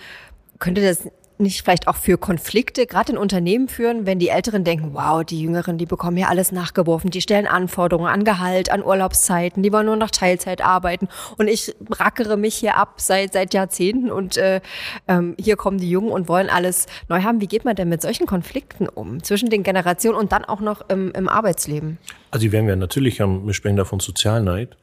könnte 0.60 0.81
das 0.81 1.10
nicht 1.39 1.63
vielleicht 1.63 1.88
auch 1.88 1.96
für 1.96 2.17
Konflikte, 2.17 2.86
gerade 2.86 3.13
in 3.13 3.17
Unternehmen 3.17 3.67
führen, 3.67 4.05
wenn 4.05 4.19
die 4.19 4.29
Älteren 4.29 4.63
denken, 4.63 4.93
wow, 4.93 5.24
die 5.24 5.41
Jüngeren, 5.41 5.77
die 5.77 5.86
bekommen 5.86 6.17
hier 6.17 6.29
alles 6.29 6.51
nachgeworfen, 6.51 7.12
die 7.12 7.22
stellen 7.22 7.48
Anforderungen 7.48 8.10
an 8.10 8.24
Gehalt, 8.24 8.72
an 8.72 8.84
Urlaubszeiten, 8.84 9.63
die 9.63 9.72
wollen 9.72 9.86
nur 9.86 9.96
noch 9.96 10.12
Teilzeit 10.12 10.62
arbeiten 10.62 11.08
und 11.38 11.48
ich 11.48 11.74
rackere 11.91 12.38
mich 12.38 12.55
hier 12.55 12.75
ab 12.75 12.96
seit, 12.98 13.34
seit 13.34 13.53
Jahrzehnten 13.53 14.12
und 14.12 14.38
äh, 14.38 14.62
ähm, 15.08 15.36
hier 15.39 15.55
kommen 15.55 15.77
die 15.77 15.89
Jungen 15.89 16.12
und 16.12 16.27
wollen 16.27 16.50
alles 16.50 16.88
neu 17.08 17.24
haben. 17.24 17.41
Wie 17.41 17.48
geht 17.48 17.65
man 17.65 17.75
denn 17.75 17.89
mit 17.89 18.01
solchen 18.01 18.27
Konflikten 18.27 18.89
um 18.89 19.24
zwischen 19.24 19.50
den 19.50 19.63
Generationen 19.63 20.17
und 20.17 20.31
dann 20.31 20.46
auch 20.46 20.60
noch 20.60 20.89
im, 20.89 21.12
im 21.13 21.29
Arbeitsleben? 21.29 21.98
Also 22.31 22.46
die 22.46 22.51
werden 22.51 22.67
wir 22.67 22.75
natürlich 22.75 23.22
haben, 23.22 23.48
wir 23.48 23.53
sprechen 23.53 23.77
da 23.77 23.86
von 23.86 24.00
Sozialneid. 24.00 24.75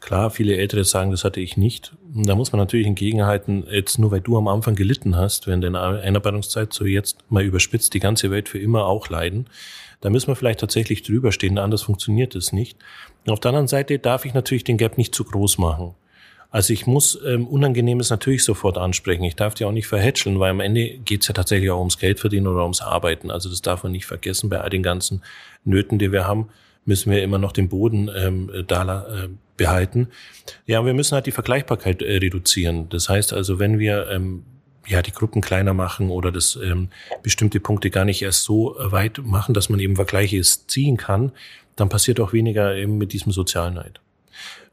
Klar, 0.00 0.30
viele 0.30 0.56
Ältere 0.56 0.84
sagen, 0.84 1.10
das 1.10 1.24
hatte 1.24 1.40
ich 1.40 1.58
nicht. 1.58 1.92
Da 2.14 2.34
muss 2.34 2.52
man 2.52 2.58
natürlich 2.58 2.86
entgegenhalten, 2.86 3.66
jetzt 3.70 3.98
nur 3.98 4.10
weil 4.10 4.22
du 4.22 4.36
am 4.38 4.48
Anfang 4.48 4.74
gelitten 4.74 5.14
hast, 5.14 5.46
während 5.46 5.62
deiner 5.62 6.00
Einarbeitungszeit, 6.00 6.72
so 6.72 6.86
jetzt 6.86 7.18
mal 7.28 7.44
überspitzt, 7.44 7.92
die 7.92 8.00
ganze 8.00 8.30
Welt 8.30 8.48
für 8.48 8.58
immer 8.58 8.86
auch 8.86 9.10
leiden. 9.10 9.46
Da 10.00 10.08
müssen 10.08 10.28
wir 10.28 10.36
vielleicht 10.36 10.60
tatsächlich 10.60 11.02
drüber 11.02 11.32
stehen, 11.32 11.58
anders 11.58 11.82
funktioniert 11.82 12.34
es 12.34 12.52
nicht. 12.52 12.78
Und 13.26 13.32
auf 13.32 13.40
der 13.40 13.50
anderen 13.50 13.68
Seite 13.68 13.98
darf 13.98 14.24
ich 14.24 14.32
natürlich 14.32 14.64
den 14.64 14.78
Gap 14.78 14.96
nicht 14.96 15.14
zu 15.14 15.22
groß 15.24 15.58
machen. 15.58 15.94
Also 16.50 16.72
ich 16.72 16.86
muss 16.86 17.20
ähm, 17.24 17.46
Unangenehmes 17.46 18.08
natürlich 18.10 18.42
sofort 18.42 18.78
ansprechen. 18.78 19.22
Ich 19.22 19.36
darf 19.36 19.54
die 19.54 19.66
auch 19.66 19.72
nicht 19.72 19.86
verhätscheln, 19.86 20.40
weil 20.40 20.50
am 20.50 20.60
Ende 20.60 20.98
geht's 20.98 21.28
ja 21.28 21.34
tatsächlich 21.34 21.70
auch 21.70 21.78
ums 21.78 21.98
Geld 21.98 22.18
verdienen 22.18 22.48
oder 22.48 22.62
ums 22.62 22.80
Arbeiten. 22.80 23.30
Also 23.30 23.50
das 23.50 23.62
darf 23.62 23.82
man 23.82 23.92
nicht 23.92 24.06
vergessen 24.06 24.48
bei 24.48 24.60
all 24.60 24.70
den 24.70 24.82
ganzen 24.82 25.22
Nöten, 25.64 25.98
die 25.98 26.10
wir 26.10 26.26
haben 26.26 26.48
müssen 26.84 27.10
wir 27.10 27.22
immer 27.22 27.38
noch 27.38 27.52
den 27.52 27.68
Boden 27.68 28.10
ähm, 28.14 28.50
da 28.66 29.06
äh, 29.06 29.28
behalten. 29.56 30.08
Ja, 30.66 30.84
wir 30.84 30.94
müssen 30.94 31.14
halt 31.14 31.26
die 31.26 31.32
Vergleichbarkeit 31.32 32.02
äh, 32.02 32.16
reduzieren. 32.16 32.88
Das 32.88 33.08
heißt 33.08 33.32
also, 33.32 33.58
wenn 33.58 33.78
wir 33.78 34.08
ähm, 34.10 34.44
ja 34.86 35.02
die 35.02 35.12
Gruppen 35.12 35.42
kleiner 35.42 35.74
machen 35.74 36.10
oder 36.10 36.32
das 36.32 36.56
ähm, 36.56 36.88
bestimmte 37.22 37.60
Punkte 37.60 37.90
gar 37.90 38.04
nicht 38.04 38.22
erst 38.22 38.44
so 38.44 38.74
weit 38.78 39.20
machen, 39.22 39.54
dass 39.54 39.68
man 39.68 39.80
eben 39.80 39.96
Vergleiche 39.96 40.40
ziehen 40.40 40.96
kann, 40.96 41.32
dann 41.76 41.88
passiert 41.88 42.20
auch 42.20 42.32
weniger 42.32 42.74
eben 42.74 42.98
mit 42.98 43.12
diesem 43.12 43.32
Sozialneid. 43.32 44.00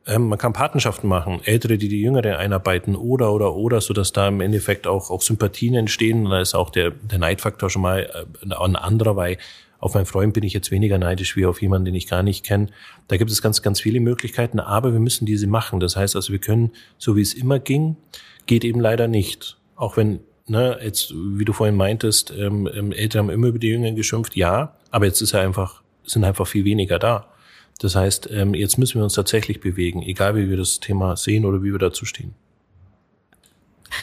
Ähm, 0.08 0.30
man 0.30 0.40
kann 0.40 0.54
Patenschaften 0.54 1.10
machen, 1.10 1.42
Ältere, 1.44 1.78
die 1.78 1.90
die 1.90 2.02
Jüngere 2.02 2.38
einarbeiten 2.38 2.96
oder 2.96 3.34
oder 3.34 3.56
oder, 3.56 3.82
so 3.82 3.94
dass 3.94 4.14
da 4.14 4.30
im 4.30 4.40
Endeffekt 4.40 4.88
auch 4.88 5.12
auch 5.12 5.22
Sympathien 5.22 5.76
entstehen. 5.76 6.26
Da 6.26 6.40
ist 6.40 6.56
auch 6.56 6.70
der 6.70 6.92
der 6.92 7.20
Neidfaktor 7.20 7.70
schon 7.70 7.82
mal 7.82 8.10
äh, 8.42 8.54
ein 8.54 8.76
anderer, 8.78 9.18
weil 9.18 9.38
auf 9.80 9.94
meinen 9.94 10.06
Freund 10.06 10.34
bin 10.34 10.44
ich 10.44 10.54
jetzt 10.54 10.72
weniger 10.72 10.98
neidisch 10.98 11.36
wie 11.36 11.46
auf 11.46 11.62
jemanden, 11.62 11.86
den 11.86 11.96
ich 11.96 12.08
gar 12.08 12.24
nicht 12.24 12.46
kenne. 12.46 12.68
Da 13.08 13.18
gibt 13.18 13.32
es 13.32 13.42
ganz, 13.42 13.62
ganz 13.62 13.80
viele 13.80 14.00
Möglichkeiten, 14.00 14.60
aber 14.60 14.94
wir 14.94 15.00
müssen 15.00 15.26
diese 15.26 15.48
machen. 15.48 15.80
Das 15.80 15.96
heißt 15.96 16.16
also, 16.16 16.32
wir 16.32 16.40
können, 16.40 16.72
so 16.98 17.16
wie 17.16 17.22
es 17.22 17.34
immer 17.34 17.60
ging, 17.60 17.96
geht 18.46 18.64
eben 18.64 18.80
leider 18.80 19.08
nicht. 19.08 19.58
Auch 19.76 19.98
wenn, 19.98 20.20
ne, 20.48 20.80
jetzt, 20.82 21.14
wie 21.16 21.46
du 21.46 21.54
vorhin 21.54 21.76
meintest, 21.76 22.32
ähm, 22.32 22.68
ähm, 22.74 22.92
Eltern 22.92 23.26
haben 23.28 23.34
immer 23.34 23.48
über 23.48 23.60
die 23.60 23.68
Jüngeren 23.68 23.96
geschimpft, 23.96 24.36
ja, 24.36 24.76
aber 24.90 25.06
jetzt 25.06 25.22
ist 25.22 25.34
er 25.34 25.42
einfach, 25.42 25.84
sind 26.06 26.24
einfach 26.24 26.48
viel 26.48 26.66
weniger 26.66 26.98
da. 26.98 27.28
Das 27.80 27.96
heißt, 27.96 28.30
ähm, 28.32 28.56
jetzt 28.56 28.78
müssen 28.78 29.00
wir 29.00 29.04
uns 29.04 29.14
tatsächlich 29.14 29.60
bewegen, 29.60 30.02
egal 30.02 30.36
wie 30.36 30.50
wir 30.50 30.58
das 30.58 30.80
Thema 30.80 31.16
sehen 31.16 31.46
oder 31.46 31.62
wie 31.62 31.72
wir 31.72 31.80
dazu 31.80 32.06
stehen 32.06 32.34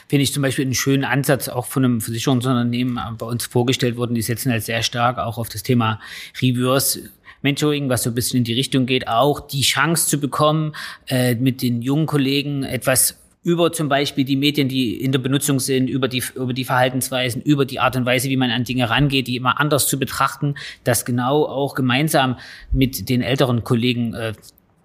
finde 0.07 0.23
ich 0.23 0.33
zum 0.33 0.43
Beispiel 0.43 0.65
einen 0.65 0.73
schönen 0.73 1.03
Ansatz 1.03 1.49
auch 1.49 1.65
von 1.65 1.85
einem 1.85 2.01
Versicherungsunternehmen 2.01 2.99
bei 3.17 3.25
uns 3.25 3.45
vorgestellt 3.45 3.97
worden. 3.97 4.15
Die 4.15 4.21
setzen 4.21 4.51
halt 4.51 4.63
sehr 4.63 4.83
stark 4.83 5.17
auch 5.17 5.37
auf 5.37 5.49
das 5.49 5.63
Thema 5.63 5.99
Reverse 6.41 7.09
Mentoring, 7.41 7.89
was 7.89 8.03
so 8.03 8.09
ein 8.09 8.15
bisschen 8.15 8.39
in 8.39 8.43
die 8.43 8.53
Richtung 8.53 8.87
geht, 8.87 9.07
auch 9.07 9.39
die 9.39 9.61
Chance 9.61 10.07
zu 10.07 10.19
bekommen, 10.19 10.73
äh, 11.07 11.35
mit 11.35 11.61
den 11.61 11.81
jungen 11.81 12.07
Kollegen 12.07 12.63
etwas 12.63 13.19
über 13.43 13.71
zum 13.71 13.87
Beispiel 13.87 14.25
die 14.25 14.35
Medien, 14.35 14.67
die 14.67 14.99
in 14.99 15.11
der 15.11 15.19
Benutzung 15.19 15.59
sind, 15.59 15.87
über 15.87 16.07
die, 16.07 16.23
über 16.33 16.51
die 16.51 16.65
Verhaltensweisen, 16.65 17.43
über 17.43 17.65
die 17.65 17.79
Art 17.79 17.95
und 17.95 18.03
Weise, 18.03 18.27
wie 18.29 18.37
man 18.37 18.49
an 18.49 18.63
Dinge 18.63 18.89
rangeht, 18.89 19.27
die 19.27 19.35
immer 19.35 19.59
anders 19.59 19.87
zu 19.87 19.99
betrachten, 19.99 20.55
das 20.83 21.05
genau 21.05 21.45
auch 21.45 21.75
gemeinsam 21.75 22.39
mit 22.73 23.07
den 23.07 23.21
älteren 23.21 23.63
Kollegen 23.63 24.15
äh, 24.15 24.33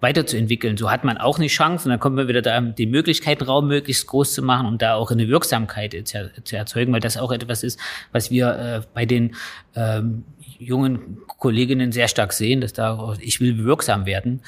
weiterzuentwickeln. 0.01 0.77
So 0.77 0.91
hat 0.91 1.03
man 1.03 1.17
auch 1.17 1.37
eine 1.37 1.47
Chance 1.47 1.85
und 1.85 1.91
dann 1.91 1.99
kommt 1.99 2.15
man 2.15 2.27
wieder 2.27 2.41
da, 2.41 2.59
den 2.59 2.89
Möglichkeitenraum 2.89 3.67
möglichst 3.67 4.07
groß 4.07 4.33
zu 4.33 4.41
machen, 4.41 4.67
um 4.67 4.77
da 4.77 4.95
auch 4.95 5.11
eine 5.11 5.27
Wirksamkeit 5.27 5.95
zu, 6.05 6.55
erzeugen, 6.55 6.91
weil 6.91 6.99
das 6.99 7.17
auch 7.17 7.31
etwas 7.31 7.63
ist, 7.63 7.79
was 8.11 8.31
wir 8.31 8.49
äh, 8.49 8.81
bei 8.93 9.05
den 9.05 9.35
ähm, 9.75 10.23
jungen 10.59 11.19
Kolleginnen 11.27 11.91
sehr 11.91 12.07
stark 12.07 12.33
sehen, 12.33 12.61
dass 12.61 12.73
da 12.73 13.15
ich 13.19 13.39
will 13.39 13.63
wirksam 13.63 14.05
werden. 14.05 14.41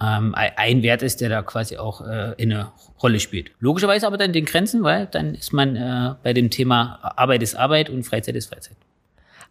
Ähm, 0.00 0.34
ein 0.34 0.82
Wert 0.82 1.02
ist, 1.02 1.20
der 1.20 1.28
da 1.28 1.42
quasi 1.42 1.76
auch 1.76 2.00
äh, 2.06 2.34
in 2.36 2.52
eine 2.52 2.72
Rolle 3.02 3.20
spielt. 3.20 3.52
Logischerweise 3.60 4.06
aber 4.06 4.18
dann 4.18 4.32
den 4.32 4.44
Grenzen, 4.44 4.82
weil 4.82 5.06
dann 5.06 5.34
ist 5.34 5.52
man 5.52 5.76
äh, 5.76 6.14
bei 6.22 6.32
dem 6.32 6.50
Thema 6.50 6.98
Arbeit 7.16 7.42
ist 7.42 7.54
Arbeit 7.54 7.90
und 7.90 8.04
Freizeit 8.04 8.34
ist 8.34 8.46
Freizeit. 8.46 8.76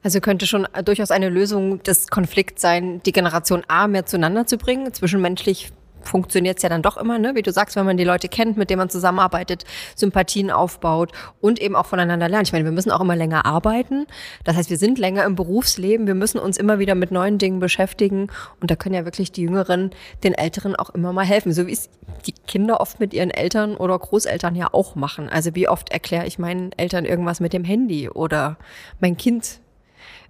Also 0.04 0.20
könnte 0.20 0.48
schon 0.48 0.68
durchaus 0.84 1.12
eine 1.12 1.30
Lösung 1.30 1.84
des 1.84 2.08
Konflikts 2.08 2.62
sein, 2.62 3.02
die 3.06 3.12
Generation 3.12 3.64
A 3.68 3.88
mehr 3.88 4.06
zueinander 4.06 4.48
zu 4.48 4.58
bringen. 4.58 4.92
Zwischenmenschlich 4.94 5.72
funktioniert 6.04 6.58
es 6.58 6.64
ja 6.64 6.70
dann 6.70 6.82
doch 6.82 6.98
immer, 6.98 7.20
ne? 7.20 7.36
wie 7.36 7.42
du 7.42 7.52
sagst, 7.52 7.76
wenn 7.76 7.86
man 7.86 7.98
die 7.98 8.04
Leute 8.04 8.28
kennt, 8.28 8.58
mit 8.58 8.70
denen 8.70 8.80
man 8.80 8.90
zusammenarbeitet, 8.90 9.66
Sympathien 9.96 10.52
aufbaut 10.52 11.12
und 11.40 11.60
eben 11.62 11.76
auch 11.76 11.86
voneinander 11.86 12.30
lernt. 12.30 12.48
Ich 12.48 12.54
meine, 12.54 12.66
wir 12.66 12.72
müssen 12.72 12.92
auch 12.92 13.02
immer 13.02 13.16
länger 13.16 13.46
arbeiten. 13.46 14.08
Das 14.44 14.56
heißt, 14.56 14.70
wir 14.70 14.78
sind 14.78 15.00
länger 15.00 15.26
im 15.26 15.36
Berufsleben, 15.36 16.08
wir 16.08 16.16
müssen 16.16 16.40
uns 16.40 16.58
immer 16.58 16.80
wieder 16.80 16.96
mit 16.96 17.12
neuen 17.12 17.38
Dingen 17.38 17.60
beschäftigen 17.60 18.28
und 18.60 18.72
da 18.72 18.76
können 18.76 18.96
ja 18.96 19.06
wirklich 19.06 19.32
die 19.32 19.44
Jüngeren 19.44 19.92
den 20.24 20.34
Älteren 20.34 20.76
auch 20.76 20.90
immer 20.90 21.14
mal 21.14 21.26
helfen, 21.26 21.54
so 21.54 21.68
wie 21.68 21.74
es 21.74 21.90
die 22.26 22.34
Kinder 22.34 22.82
oft 22.82 23.00
mit 23.00 23.14
ihren 23.14 23.32
Eltern 23.32 23.76
oder 23.76 23.98
Großeltern 23.98 24.56
ja 24.56 24.70
auch 24.72 24.96
machen. 24.96 25.30
Also 25.30 25.56
wie 25.56 25.68
oft 25.68 25.92
erkläre 25.92 26.26
ich 26.26 26.40
meinen 26.40 26.72
Eltern 26.74 27.06
irgendwas 27.06 27.40
mit 27.40 27.54
dem 27.54 27.64
Handy 27.64 28.10
oder 28.10 28.58
mein 29.00 29.18
Kind 29.18 29.61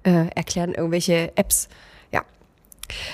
äh, 0.03 0.27
erklären 0.35 0.73
irgendwelche 0.73 1.31
Apps. 1.35 1.69
Ja. 2.11 2.23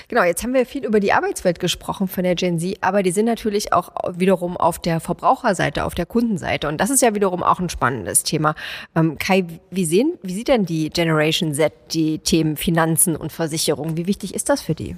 Genau, 0.08 0.22
jetzt 0.22 0.42
haben 0.42 0.54
wir 0.54 0.66
viel 0.66 0.84
über 0.84 1.00
die 1.00 1.12
Arbeitswelt 1.12 1.60
gesprochen 1.60 2.08
von 2.08 2.24
der 2.24 2.34
Gen 2.34 2.58
Z, 2.58 2.78
aber 2.80 3.02
die 3.02 3.10
sind 3.10 3.26
natürlich 3.26 3.72
auch 3.72 3.92
wiederum 4.18 4.56
auf 4.56 4.78
der 4.78 5.00
Verbraucherseite, 5.00 5.84
auf 5.84 5.94
der 5.94 6.06
Kundenseite. 6.06 6.68
Und 6.68 6.80
das 6.80 6.90
ist 6.90 7.02
ja 7.02 7.14
wiederum 7.14 7.42
auch 7.42 7.60
ein 7.60 7.68
spannendes 7.68 8.22
Thema. 8.22 8.54
Ähm, 8.94 9.18
Kai, 9.18 9.44
wie, 9.70 9.84
sehen, 9.84 10.18
wie 10.22 10.34
sieht 10.34 10.48
denn 10.48 10.66
die 10.66 10.90
Generation 10.90 11.54
Z 11.54 11.72
die 11.92 12.18
Themen 12.18 12.56
Finanzen 12.56 13.16
und 13.16 13.32
Versicherung? 13.32 13.96
Wie 13.96 14.06
wichtig 14.06 14.34
ist 14.34 14.48
das 14.48 14.62
für 14.62 14.74
die? 14.74 14.96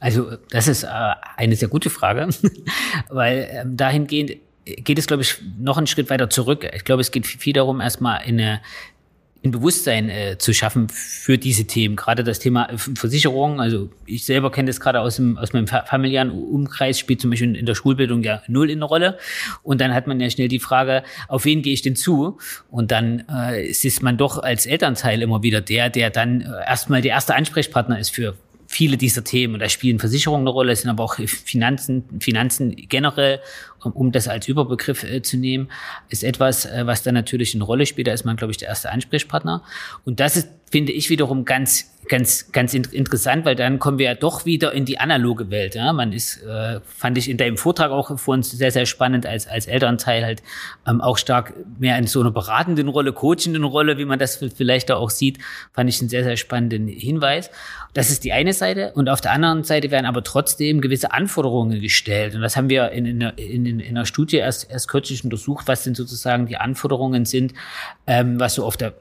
Also, 0.00 0.36
das 0.50 0.66
ist 0.66 0.82
äh, 0.82 0.88
eine 1.36 1.54
sehr 1.54 1.68
gute 1.68 1.88
Frage, 1.88 2.28
weil 3.08 3.48
ähm, 3.52 3.76
dahingehend 3.76 4.32
geht 4.64 4.98
es, 4.98 5.06
glaube 5.06 5.22
ich, 5.22 5.40
noch 5.58 5.76
einen 5.76 5.86
Schritt 5.86 6.10
weiter 6.10 6.30
zurück. 6.30 6.68
Ich 6.74 6.84
glaube, 6.84 7.00
es 7.00 7.10
geht 7.10 7.26
viel 7.26 7.52
darum, 7.52 7.80
erstmal 7.80 8.22
in 8.26 8.40
eine 8.40 8.60
ein 9.44 9.50
Bewusstsein 9.50 10.08
äh, 10.08 10.38
zu 10.38 10.52
schaffen 10.52 10.88
für 10.88 11.36
diese 11.36 11.64
Themen. 11.64 11.96
Gerade 11.96 12.22
das 12.22 12.38
Thema 12.38 12.68
äh, 12.70 12.78
Versicherung, 12.78 13.60
also 13.60 13.90
ich 14.06 14.24
selber 14.24 14.52
kenne 14.52 14.68
das 14.68 14.80
gerade 14.80 15.00
aus, 15.00 15.20
aus 15.36 15.52
meinem 15.52 15.66
familiären 15.66 16.30
Umkreis, 16.30 16.98
spielt 16.98 17.20
zum 17.20 17.30
Beispiel 17.30 17.56
in 17.56 17.66
der 17.66 17.74
Schulbildung 17.74 18.22
ja 18.22 18.42
null 18.46 18.70
in 18.70 18.80
der 18.80 18.88
Rolle. 18.88 19.18
Und 19.62 19.80
dann 19.80 19.94
hat 19.94 20.06
man 20.06 20.20
ja 20.20 20.30
schnell 20.30 20.48
die 20.48 20.60
Frage, 20.60 21.02
auf 21.28 21.44
wen 21.44 21.62
gehe 21.62 21.72
ich 21.72 21.82
denn 21.82 21.96
zu? 21.96 22.38
Und 22.70 22.90
dann 22.90 23.24
äh, 23.28 23.66
ist 23.66 24.02
man 24.02 24.16
doch 24.16 24.38
als 24.38 24.66
Elternteil 24.66 25.22
immer 25.22 25.42
wieder 25.42 25.60
der, 25.60 25.90
der 25.90 26.10
dann 26.10 26.42
äh, 26.42 26.46
erstmal 26.66 27.02
der 27.02 27.12
erste 27.12 27.34
Ansprechpartner 27.34 27.98
ist 27.98 28.10
für 28.10 28.34
viele 28.72 28.96
dieser 28.96 29.22
Themen. 29.22 29.60
Da 29.60 29.68
spielen 29.68 29.98
Versicherungen 29.98 30.44
eine 30.44 30.50
Rolle, 30.50 30.74
sind 30.74 30.90
aber 30.90 31.04
auch 31.04 31.16
Finanzen, 31.16 32.04
Finanzen 32.20 32.74
generell, 32.74 33.40
um, 33.82 33.92
um 33.92 34.12
das 34.12 34.28
als 34.28 34.48
Überbegriff 34.48 35.04
äh, 35.04 35.22
zu 35.22 35.36
nehmen, 35.36 35.68
ist 36.08 36.24
etwas, 36.24 36.64
äh, 36.64 36.86
was 36.86 37.02
da 37.02 37.12
natürlich 37.12 37.54
eine 37.54 37.64
Rolle 37.64 37.84
spielt. 37.84 38.06
Da 38.06 38.12
ist 38.12 38.24
man, 38.24 38.36
glaube 38.36 38.52
ich, 38.52 38.56
der 38.56 38.68
erste 38.68 38.90
Ansprechpartner. 38.90 39.62
Und 40.04 40.20
das 40.20 40.36
ist, 40.36 40.48
finde 40.72 40.92
ich, 40.92 41.10
wiederum 41.10 41.44
ganz 41.44 41.92
ganz, 42.08 42.50
ganz 42.50 42.74
interessant, 42.74 43.44
weil 43.44 43.54
dann 43.54 43.78
kommen 43.78 43.98
wir 43.98 44.06
ja 44.06 44.14
doch 44.14 44.44
wieder 44.44 44.72
in 44.72 44.84
die 44.84 44.98
analoge 44.98 45.50
Welt. 45.50 45.74
Ja? 45.74 45.92
Man 45.92 46.12
ist, 46.12 46.42
äh, 46.42 46.80
fand 46.84 47.16
ich 47.16 47.30
in 47.30 47.36
deinem 47.36 47.56
Vortrag 47.56 47.90
auch 47.90 48.18
für 48.18 48.30
uns 48.32 48.50
sehr, 48.50 48.72
sehr 48.72 48.86
spannend, 48.86 49.24
als, 49.24 49.46
als 49.46 49.66
Elternteil 49.66 50.24
halt 50.24 50.42
ähm, 50.86 51.00
auch 51.00 51.16
stark 51.16 51.54
mehr 51.78 51.96
in 51.98 52.06
so 52.06 52.20
einer 52.20 52.32
beratenden 52.32 52.88
Rolle, 52.88 53.12
coachenden 53.12 53.64
Rolle, 53.64 53.98
wie 53.98 54.04
man 54.04 54.18
das 54.18 54.36
vielleicht 54.36 54.90
da 54.90 54.96
auch 54.96 55.10
sieht, 55.10 55.38
fand 55.72 55.88
ich 55.88 56.00
einen 56.00 56.08
sehr, 56.08 56.24
sehr 56.24 56.36
spannenden 56.36 56.88
Hinweis. 56.88 57.50
Das 57.94 58.10
ist 58.10 58.24
die 58.24 58.32
eine 58.32 58.52
Seite. 58.52 58.92
Und 58.94 59.08
auf 59.08 59.20
der 59.20 59.32
anderen 59.32 59.62
Seite 59.62 59.90
werden 59.90 60.06
aber 60.06 60.24
trotzdem 60.24 60.80
gewisse 60.80 61.12
Anforderungen 61.12 61.80
gestellt. 61.80 62.34
Und 62.34 62.40
das 62.40 62.56
haben 62.56 62.68
wir 62.68 62.90
in, 62.90 63.06
in, 63.06 63.20
in, 63.20 63.80
in 63.80 63.96
einer 63.96 64.06
Studie 64.06 64.38
erst, 64.38 64.70
erst 64.70 64.88
kürzlich 64.88 65.22
untersucht, 65.22 65.68
was 65.68 65.84
denn 65.84 65.94
sozusagen 65.94 66.46
die 66.46 66.56
Anforderungen 66.56 67.26
sind, 67.26 67.54
ähm, 68.08 68.40
was 68.40 68.54
so 68.54 68.64
auf 68.64 68.76
der 68.76 68.92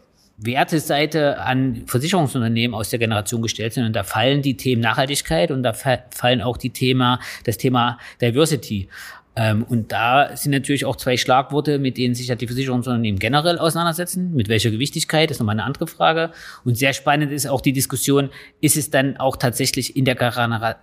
Werteseite 0.44 1.40
an 1.40 1.84
Versicherungsunternehmen 1.86 2.74
aus 2.74 2.90
der 2.90 3.00
Generation 3.00 3.42
gestellt 3.42 3.74
sind. 3.74 3.86
Und 3.86 3.94
da 3.94 4.04
fallen 4.04 4.42
die 4.42 4.58
Themen 4.58 4.82
Nachhaltigkeit 4.82 5.52
und 5.52 5.64
da 5.64 5.74
fallen 5.74 6.42
auch 6.42 6.58
die 6.58 6.72
Thema, 6.72 7.20
das 7.46 7.58
Thema 7.58 8.00
Diversity. 8.22 8.90
Ähm, 9.34 9.64
und 9.64 9.94
da 9.94 10.36
sind 10.36 10.52
natürlich 10.52 10.84
auch 10.84 10.98
zwei 10.98 11.16
Schlagworte, 11.16 11.80
mit 11.80 11.98
denen 11.98 12.16
sich 12.16 12.28
ja 12.28 12.36
die 12.36 12.48
Versicherungsunternehmen 12.48 13.18
generell 13.18 13.60
auseinandersetzen. 13.60 14.34
Mit 14.36 14.50
welcher 14.50 14.72
Gewichtigkeit 14.72 15.32
ist 15.32 15.40
nochmal 15.40 15.56
eine 15.56 15.64
andere 15.64 15.88
Frage. 15.88 16.32
Und 16.66 16.78
sehr 16.78 16.92
spannend 16.92 17.32
ist 17.32 17.48
auch 17.48 17.62
die 17.62 17.72
Diskussion, 17.72 18.30
ist 18.60 18.76
es 18.76 18.90
dann 18.90 19.16
auch 19.18 19.38
tatsächlich 19.38 19.96
in 19.96 20.04
der 20.04 20.16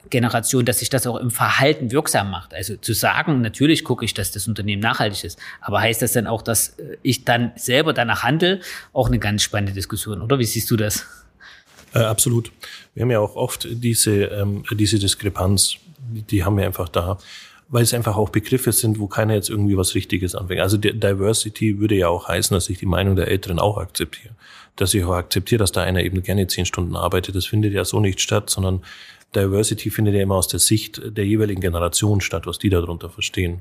Generation, 0.08 0.64
dass 0.64 0.78
sich 0.78 0.88
das 0.88 1.06
auch 1.06 1.16
im 1.16 1.30
Verhalten 1.30 1.92
wirksam 1.92 2.30
macht? 2.30 2.54
Also 2.54 2.76
zu 2.76 2.94
sagen, 2.94 3.42
natürlich 3.42 3.84
gucke 3.84 4.06
ich, 4.06 4.14
dass 4.14 4.32
das 4.32 4.48
Unternehmen 4.48 4.80
nachhaltig 4.80 5.24
ist. 5.24 5.38
Aber 5.61 5.82
heißt 5.82 6.00
das 6.00 6.12
dann 6.12 6.26
auch, 6.26 6.40
dass 6.40 6.70
äh, 6.78 6.96
ich 7.02 7.24
dann 7.26 7.52
selber 7.56 7.92
danach 7.92 8.22
handle? 8.22 8.61
Auch 8.94 9.08
eine 9.08 9.18
ganz 9.18 9.42
spannende 9.42 9.74
Diskussion, 9.74 10.22
oder? 10.22 10.38
Wie 10.38 10.44
siehst 10.44 10.70
du 10.70 10.76
das? 10.76 11.04
Äh, 11.94 11.98
absolut. 11.98 12.50
Wir 12.94 13.02
haben 13.02 13.11
ja 13.11 13.20
auch 13.20 13.37
oft 13.37 13.68
diese, 13.70 14.24
ähm, 14.24 14.64
diese 14.72 14.98
Diskrepanz, 14.98 15.76
die, 15.98 16.22
die 16.22 16.44
haben 16.44 16.56
wir 16.56 16.64
einfach 16.64 16.88
da 16.88 17.18
weil 17.68 17.83
es 17.83 17.94
einfach 17.94 18.16
auch 18.16 18.31
Begriffe 18.31 18.72
sind, 18.72 18.98
wo 18.98 19.07
keiner 19.07 19.35
jetzt 19.35 19.50
irgendwie 19.50 19.76
was 19.76 19.94
Richtiges 19.94 20.35
anfängt. 20.35 20.61
Also 20.61 20.78
Diversity 20.78 21.78
würde 21.78 21.96
ja 21.96 22.09
auch 22.09 22.28
heißen, 22.28 22.54
dass 22.54 22.70
ich 22.70 22.78
die 22.78 22.87
Meinung 22.87 23.16
der 23.16 23.28
Älteren 23.28 23.59
auch 23.59 23.76
akzeptiere. 23.76 24.35
Dass 24.76 24.94
ich 24.94 25.04
auch 25.04 25.14
akzeptiere, 25.14 25.59
dass 25.59 25.72
da 25.72 25.83
einer 25.83 26.02
eben 26.02 26.22
gerne 26.22 26.46
zehn 26.46 26.64
Stunden 26.64 26.96
arbeitet. 26.96 27.35
Das 27.35 27.46
findet 27.46 27.74
ja 27.74 27.85
so 27.85 28.00
nicht 28.00 28.20
statt, 28.20 28.48
sondern 28.48 28.83
Diversity 29.35 29.90
findet 29.90 30.14
ja 30.14 30.22
immer 30.22 30.37
aus 30.37 30.48
der 30.48 30.61
Sicht 30.61 31.02
der 31.04 31.26
jeweiligen 31.26 31.61
Generation 31.61 32.20
statt, 32.22 32.46
was 32.46 32.59
die 32.59 32.70
darunter 32.70 33.11
verstehen. 33.11 33.61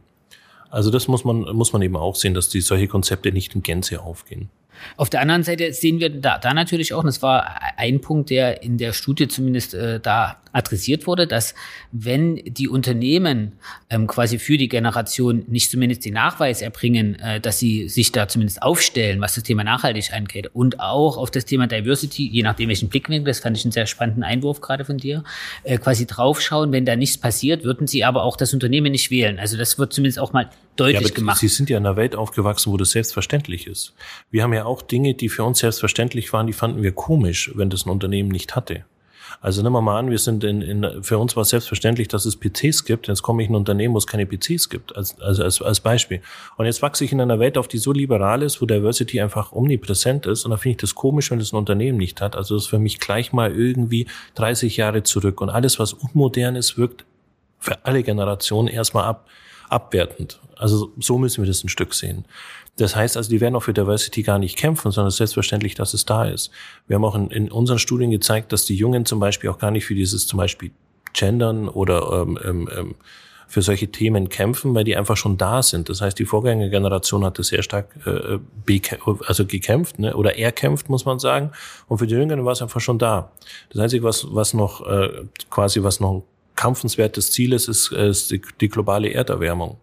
Also 0.69 0.89
das 0.89 1.07
muss 1.07 1.25
man, 1.25 1.41
muss 1.55 1.73
man 1.73 1.81
eben 1.81 1.97
auch 1.97 2.15
sehen, 2.15 2.33
dass 2.33 2.49
die 2.49 2.61
solche 2.61 2.87
Konzepte 2.87 3.31
nicht 3.31 3.55
in 3.55 3.63
Gänze 3.63 4.01
aufgehen. 4.01 4.49
Auf 4.95 5.09
der 5.09 5.21
anderen 5.21 5.43
Seite 5.43 5.73
sehen 5.73 5.99
wir 5.99 6.09
da, 6.09 6.37
da 6.37 6.53
natürlich 6.53 6.93
auch, 6.93 6.99
und 6.99 7.07
das 7.07 7.21
war 7.21 7.59
ein 7.77 8.01
Punkt, 8.01 8.29
der 8.29 8.63
in 8.63 8.77
der 8.77 8.93
Studie 8.93 9.27
zumindest 9.27 9.73
äh, 9.73 9.99
da 9.99 10.37
adressiert 10.57 11.07
wurde, 11.07 11.27
dass 11.27 11.53
wenn 11.91 12.35
die 12.37 12.67
Unternehmen 12.67 13.53
ähm, 13.89 14.07
quasi 14.07 14.39
für 14.39 14.57
die 14.57 14.67
Generation 14.67 15.43
nicht 15.47 15.69
zumindest 15.69 16.03
den 16.05 16.15
Nachweis 16.15 16.61
erbringen, 16.61 17.15
äh, 17.19 17.39
dass 17.39 17.59
sie 17.59 17.87
sich 17.87 18.11
da 18.11 18.27
zumindest 18.27 18.61
aufstellen, 18.61 19.21
was 19.21 19.35
das 19.35 19.43
Thema 19.43 19.63
nachhaltig 19.63 20.13
angeht 20.13 20.49
und 20.53 20.79
auch 20.79 21.17
auf 21.17 21.31
das 21.31 21.45
Thema 21.45 21.67
Diversity, 21.67 22.27
je 22.27 22.43
nachdem 22.43 22.69
welchen 22.69 22.89
Blickwinkel, 22.89 23.27
das 23.27 23.39
fand 23.39 23.57
ich 23.57 23.65
einen 23.65 23.71
sehr 23.71 23.85
spannenden 23.85 24.23
Einwurf 24.23 24.61
gerade 24.61 24.83
von 24.83 24.97
dir, 24.97 25.23
äh, 25.63 25.77
quasi 25.77 26.07
draufschauen, 26.07 26.71
wenn 26.71 26.85
da 26.85 26.95
nichts 26.95 27.17
passiert, 27.17 27.63
würden 27.63 27.87
sie 27.87 28.03
aber 28.03 28.23
auch 28.23 28.35
das 28.35 28.53
Unternehmen 28.53 28.91
nicht 28.91 29.11
wählen. 29.11 29.39
Also 29.39 29.57
das 29.57 29.77
wird 29.77 29.93
zumindest 29.93 30.19
auch 30.19 30.33
mal 30.33 30.49
deutlich 30.79 31.09
ja, 31.09 31.15
gemacht. 31.15 31.39
Sie 31.39 31.47
sind 31.47 31.69
ja 31.69 31.77
in 31.77 31.85
einer 31.85 31.95
Welt 31.95 32.15
aufgewachsen, 32.15 32.71
wo 32.71 32.77
das 32.77 32.91
selbstverständlich 32.91 33.67
ist. 33.67 33.93
Wir 34.31 34.43
haben 34.43 34.53
ja 34.53 34.65
auch 34.65 34.81
Dinge, 34.81 35.13
die 35.13 35.29
für 35.29 35.43
uns 35.43 35.59
selbstverständlich 35.59 36.31
waren, 36.33 36.47
die 36.47 36.53
fanden 36.53 36.83
wir 36.83 36.91
komisch, 36.91 37.51
wenn 37.55 37.69
das 37.69 37.85
ein 37.85 37.89
Unternehmen 37.89 38.29
nicht 38.29 38.55
hatte. 38.55 38.85
Also 39.39 39.61
nehmen 39.61 39.73
wir 39.73 39.81
mal 39.81 39.99
an, 39.99 40.09
wir 40.09 40.17
sind 40.17 40.43
in, 40.43 40.61
in 40.61 41.03
für 41.03 41.17
uns 41.19 41.35
war 41.35 41.41
es 41.41 41.49
selbstverständlich, 41.49 42.07
dass 42.07 42.25
es 42.25 42.37
PCs 42.37 42.85
gibt. 42.85 43.07
Jetzt 43.07 43.21
komme 43.21 43.43
ich 43.43 43.49
in 43.49 43.53
ein 43.53 43.57
Unternehmen, 43.57 43.93
wo 43.93 43.97
es 43.97 44.07
keine 44.07 44.25
PCs 44.25 44.69
gibt, 44.69 44.95
als, 44.95 45.19
also 45.21 45.43
als, 45.43 45.61
als 45.61 45.79
Beispiel. 45.79 46.21
Und 46.57 46.65
jetzt 46.65 46.81
wachse 46.81 47.05
ich 47.05 47.11
in 47.11 47.21
einer 47.21 47.39
Welt 47.39 47.57
auf, 47.57 47.67
die 47.67 47.77
so 47.77 47.91
liberal 47.91 48.41
ist, 48.41 48.61
wo 48.61 48.65
Diversity 48.65 49.21
einfach 49.21 49.51
omnipräsent 49.51 50.25
ist. 50.25 50.45
Und 50.45 50.51
da 50.51 50.57
finde 50.57 50.71
ich 50.71 50.77
das 50.77 50.95
komisch, 50.95 51.29
wenn 51.29 51.39
das 51.39 51.53
ein 51.53 51.57
Unternehmen 51.57 51.97
nicht 51.97 52.19
hat. 52.19 52.35
Also 52.35 52.55
das 52.55 52.63
ist 52.63 52.69
für 52.69 52.79
mich 52.79 52.99
gleich 52.99 53.31
mal 53.31 53.51
irgendwie 53.51 54.07
30 54.35 54.77
Jahre 54.77 55.03
zurück. 55.03 55.39
Und 55.41 55.49
alles, 55.49 55.77
was 55.77 55.93
unmodern 55.93 56.55
ist, 56.55 56.77
wirkt 56.77 57.05
für 57.59 57.85
alle 57.85 58.03
Generationen 58.03 58.67
erstmal 58.67 59.05
ab, 59.05 59.27
abwertend. 59.69 60.39
Also 60.55 60.91
so 60.99 61.17
müssen 61.17 61.43
wir 61.43 61.47
das 61.47 61.63
ein 61.63 61.69
Stück 61.69 61.93
sehen. 61.93 62.25
Das 62.77 62.95
heißt 62.95 63.17
also, 63.17 63.29
die 63.29 63.41
werden 63.41 63.55
auch 63.55 63.63
für 63.63 63.73
Diversity 63.73 64.23
gar 64.23 64.39
nicht 64.39 64.55
kämpfen, 64.55 64.91
sondern 64.91 65.07
es 65.07 65.15
ist 65.15 65.17
selbstverständlich, 65.17 65.75
dass 65.75 65.93
es 65.93 66.05
da 66.05 66.25
ist. 66.25 66.51
Wir 66.87 66.95
haben 66.95 67.05
auch 67.05 67.15
in, 67.15 67.31
in 67.31 67.51
unseren 67.51 67.79
Studien 67.79 68.11
gezeigt, 68.11 68.51
dass 68.51 68.65
die 68.65 68.75
Jungen 68.75 69.05
zum 69.05 69.19
Beispiel 69.19 69.49
auch 69.49 69.57
gar 69.57 69.71
nicht 69.71 69.85
für 69.85 69.95
dieses 69.95 70.27
zum 70.27 70.37
Beispiel 70.37 70.71
Gendern 71.13 71.67
oder 71.67 72.21
ähm, 72.21 72.39
ähm, 72.43 72.69
ähm 72.75 72.95
für 73.47 73.61
solche 73.61 73.87
Themen 73.87 74.27
kämpfen, 74.27 74.75
weil 74.75 74.83
die 74.83 74.97
einfach 74.97 75.15
schon 75.15 75.37
da 75.37 75.63
sind. 75.63 75.87
Das 75.87 76.01
heißt, 76.01 76.19
die 76.19 76.25
Vorgängergeneration 76.25 77.23
hat 77.23 77.39
das 77.39 77.47
sehr 77.47 77.63
stark 77.63 77.87
äh, 78.05 78.39
also 79.25 79.45
gekämpft, 79.45 79.99
ne? 79.99 80.15
oder 80.15 80.37
erkämpft, 80.37 80.89
muss 80.89 81.05
man 81.05 81.17
sagen. 81.19 81.51
Und 81.87 81.99
für 81.99 82.07
die 82.07 82.15
Jüngeren 82.15 82.43
war 82.43 82.51
es 82.51 82.61
einfach 82.61 82.81
schon 82.81 82.99
da. 82.99 83.31
Das 83.69 83.79
Einzige, 83.81 84.03
was, 84.03 84.27
was 84.29 84.53
noch 84.53 84.85
äh, 84.85 85.23
quasi 85.49 85.81
was 85.81 86.01
noch 86.01 86.23
kampfenswertes 86.57 87.31
Ziel 87.31 87.53
ist, 87.53 87.69
ist, 87.69 87.93
ist 87.93 88.31
die, 88.31 88.41
die 88.59 88.67
globale 88.67 89.09
Erderwärmung. 89.13 89.77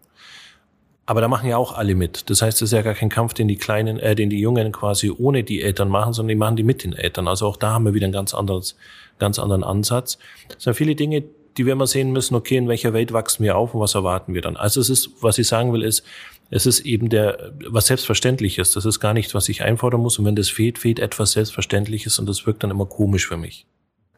Aber 1.07 1.21
da 1.21 1.27
machen 1.27 1.49
ja 1.49 1.57
auch 1.57 1.73
alle 1.73 1.95
mit. 1.95 2.29
Das 2.29 2.41
heißt, 2.41 2.57
es 2.57 2.69
ist 2.69 2.73
ja 2.73 2.81
gar 2.81 2.95
kein 2.95 3.09
Kampf, 3.09 3.33
den 3.33 3.47
die 3.47 3.57
Kleinen, 3.57 3.99
äh, 3.99 4.15
den 4.15 4.29
die 4.29 4.39
Jungen 4.39 4.71
quasi 4.71 5.11
ohne 5.11 5.43
die 5.43 5.61
Eltern 5.61 5.89
machen, 5.89 6.13
sondern 6.13 6.29
die 6.29 6.35
machen 6.35 6.55
die 6.55 6.63
mit 6.63 6.83
den 6.83 6.93
Eltern. 6.93 7.27
Also 7.27 7.47
auch 7.47 7.57
da 7.57 7.71
haben 7.71 7.85
wir 7.85 7.93
wieder 7.93 8.05
einen 8.05 8.13
ganz 8.13 8.33
anderes, 8.33 8.75
ganz 9.19 9.37
anderen 9.37 9.63
Ansatz. 9.63 10.17
Es 10.57 10.63
sind 10.63 10.75
viele 10.75 10.95
Dinge, 10.95 11.23
die 11.57 11.65
wir 11.65 11.73
immer 11.73 11.87
sehen 11.87 12.11
müssen, 12.11 12.35
okay, 12.35 12.57
in 12.57 12.67
welcher 12.67 12.93
Welt 12.93 13.13
wachsen 13.13 13.43
wir 13.43 13.55
auf 13.55 13.73
und 13.73 13.79
was 13.79 13.95
erwarten 13.95 14.33
wir 14.33 14.41
dann? 14.41 14.57
Also 14.57 14.81
es 14.81 14.89
ist, 14.89 15.11
was 15.21 15.37
ich 15.37 15.47
sagen 15.47 15.71
will, 15.73 15.83
ist, 15.83 16.03
es 16.49 16.65
ist 16.65 16.81
eben 16.81 17.09
der, 17.09 17.53
was 17.67 17.87
selbstverständlich 17.87 18.57
ist. 18.57 18.75
Das 18.75 18.85
ist 18.85 18.99
gar 18.99 19.13
nichts, 19.13 19.33
was 19.33 19.47
ich 19.47 19.63
einfordern 19.63 20.01
muss. 20.01 20.19
Und 20.19 20.25
wenn 20.25 20.35
das 20.35 20.49
fehlt, 20.49 20.79
fehlt 20.79 20.99
etwas 20.99 21.31
Selbstverständliches 21.31 22.19
und 22.19 22.27
das 22.27 22.45
wirkt 22.45 22.63
dann 22.63 22.71
immer 22.71 22.85
komisch 22.85 23.27
für 23.27 23.37
mich. 23.37 23.65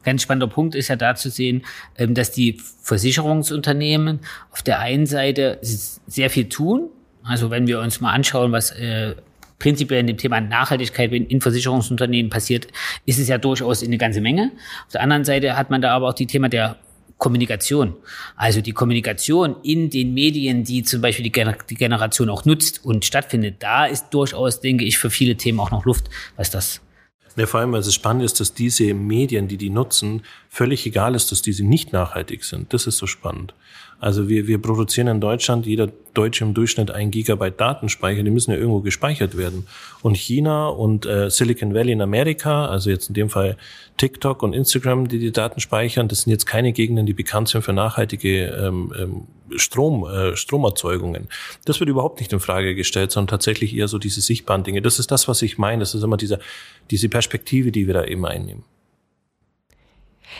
Ganz 0.04 0.22
spannender 0.22 0.48
Punkt 0.48 0.76
ist 0.76 0.88
ja 0.88 0.96
da 0.96 1.16
zu 1.16 1.30
sehen, 1.30 1.64
ähm, 1.98 2.14
dass 2.14 2.32
die 2.32 2.60
Versicherungsunternehmen 2.82 4.20
auf 4.52 4.62
der 4.62 4.80
einen 4.80 5.06
Seite 5.06 5.60
sehr 5.62 6.30
viel 6.30 6.50
tun. 6.50 6.90
Also 7.24 7.50
wenn 7.50 7.68
wir 7.68 7.80
uns 7.82 8.00
mal 8.00 8.14
anschauen, 8.14 8.52
was 8.52 8.72
äh, 8.72 9.16
prinzipiell 9.60 10.00
in 10.00 10.08
dem 10.08 10.18
Thema 10.18 10.40
Nachhaltigkeit 10.40 11.12
in 11.12 11.42
Versicherungsunternehmen 11.42 12.30
passiert, 12.30 12.68
ist 13.06 13.20
es 13.20 13.28
ja 13.28 13.38
durchaus 13.38 13.84
eine 13.84 13.98
ganze 13.98 14.22
Menge. 14.22 14.52
Auf 14.86 14.94
der 14.94 15.02
anderen 15.02 15.26
Seite 15.26 15.58
hat 15.58 15.70
man 15.70 15.82
da 15.82 15.94
aber 15.94 16.10
auch 16.10 16.14
die 16.14 16.28
Thema 16.28 16.48
der 16.48 16.78
Kommunikation. 17.18 17.96
Also 18.36 18.62
die 18.62 18.74
Kommunikation 18.74 19.56
in 19.64 19.90
den 19.90 20.14
Medien, 20.14 20.64
die 20.64 20.84
zum 20.84 21.02
Beispiel 21.02 21.24
die, 21.24 21.32
Generation 21.76 22.30
auch 22.30 22.46
nutzt 22.46 22.86
und 22.86 23.06
stattfindet, 23.06 23.56
da 23.60 23.86
ist 23.86 24.12
durchaus, 24.12 24.62
denke 24.62 24.86
ich, 24.86 24.98
für 24.98 25.10
viele 25.10 25.36
Themen 25.36 25.60
auch 25.60 25.72
noch 25.72 25.86
Luft, 25.86 26.10
was 26.36 26.52
das 26.52 26.82
ja, 27.38 27.46
vor 27.46 27.60
allem, 27.60 27.72
weil 27.72 27.82
es 27.82 27.94
spannend 27.94 28.24
ist, 28.24 28.40
dass 28.40 28.54
diese 28.54 28.94
Medien, 28.94 29.48
die 29.48 29.58
die 29.58 29.70
nutzen, 29.70 30.24
völlig 30.50 30.86
egal 30.86 31.16
ist, 31.16 31.32
dass 31.32 31.42
diese 31.42 31.64
nicht 31.64 31.94
nachhaltig 31.94 32.44
sind. 32.44 32.74
Das 32.74 32.88
ist 32.88 32.98
so 32.98 33.06
spannend. 33.06 33.54
Also 34.00 34.30
wir, 34.30 34.48
wir 34.48 34.62
produzieren 34.62 35.08
in 35.08 35.20
Deutschland, 35.20 35.66
jeder 35.66 35.88
Deutsche 36.14 36.44
im 36.44 36.54
Durchschnitt 36.54 36.92
ein 36.92 37.10
Gigabyte 37.10 37.60
Datenspeicher, 37.60 38.22
die 38.22 38.30
müssen 38.30 38.52
ja 38.52 38.58
irgendwo 38.58 38.82
gespeichert 38.82 39.38
werden. 39.38 39.68
Und 40.04 40.16
China 40.16 40.68
und 40.68 41.06
äh, 41.06 41.30
Silicon 41.30 41.74
Valley 41.74 41.94
in 41.94 42.02
Amerika, 42.02 42.68
also 42.68 42.90
jetzt 42.90 43.08
in 43.10 43.16
dem 43.16 43.30
Fall 43.30 43.58
TikTok 43.98 44.44
und 44.44 44.54
Instagram, 44.54 45.08
die 45.08 45.18
die 45.18 45.32
Daten 45.32 45.60
speichern, 45.60 46.08
das 46.08 46.22
sind 46.22 46.32
jetzt 46.32 46.46
keine 46.46 46.74
Gegenden, 46.74 47.08
die 47.08 47.14
bekannt 47.14 47.50
sind 47.50 47.64
für 47.64 47.74
nachhaltige 47.74 48.48
ähm, 48.48 48.94
ähm, 48.98 49.28
Strom, 49.58 50.06
äh, 50.06 50.36
Stromerzeugungen. 50.36 51.28
Das 51.66 51.80
wird 51.80 51.90
überhaupt 51.90 52.20
nicht 52.20 52.32
in 52.34 52.40
Frage 52.40 52.76
gestellt, 52.76 53.12
sondern 53.12 53.30
tatsächlich 53.30 53.76
eher 53.76 53.88
so 53.88 53.98
diese 53.98 54.22
sichtbaren 54.22 54.64
Dinge. 54.64 54.84
Das 54.84 55.00
ist 55.00 55.10
das, 55.10 55.28
was 55.28 55.42
ich 55.42 55.58
meine. 55.58 55.80
Das 55.80 55.96
ist 55.96 56.04
immer 56.04 56.18
diese, 56.18 56.40
diese 56.92 57.10
Perspektive, 57.10 57.72
die 57.72 57.88
wir 57.88 57.96
da 57.96 58.04
eben 58.04 58.26
einnehmen. 58.26 58.64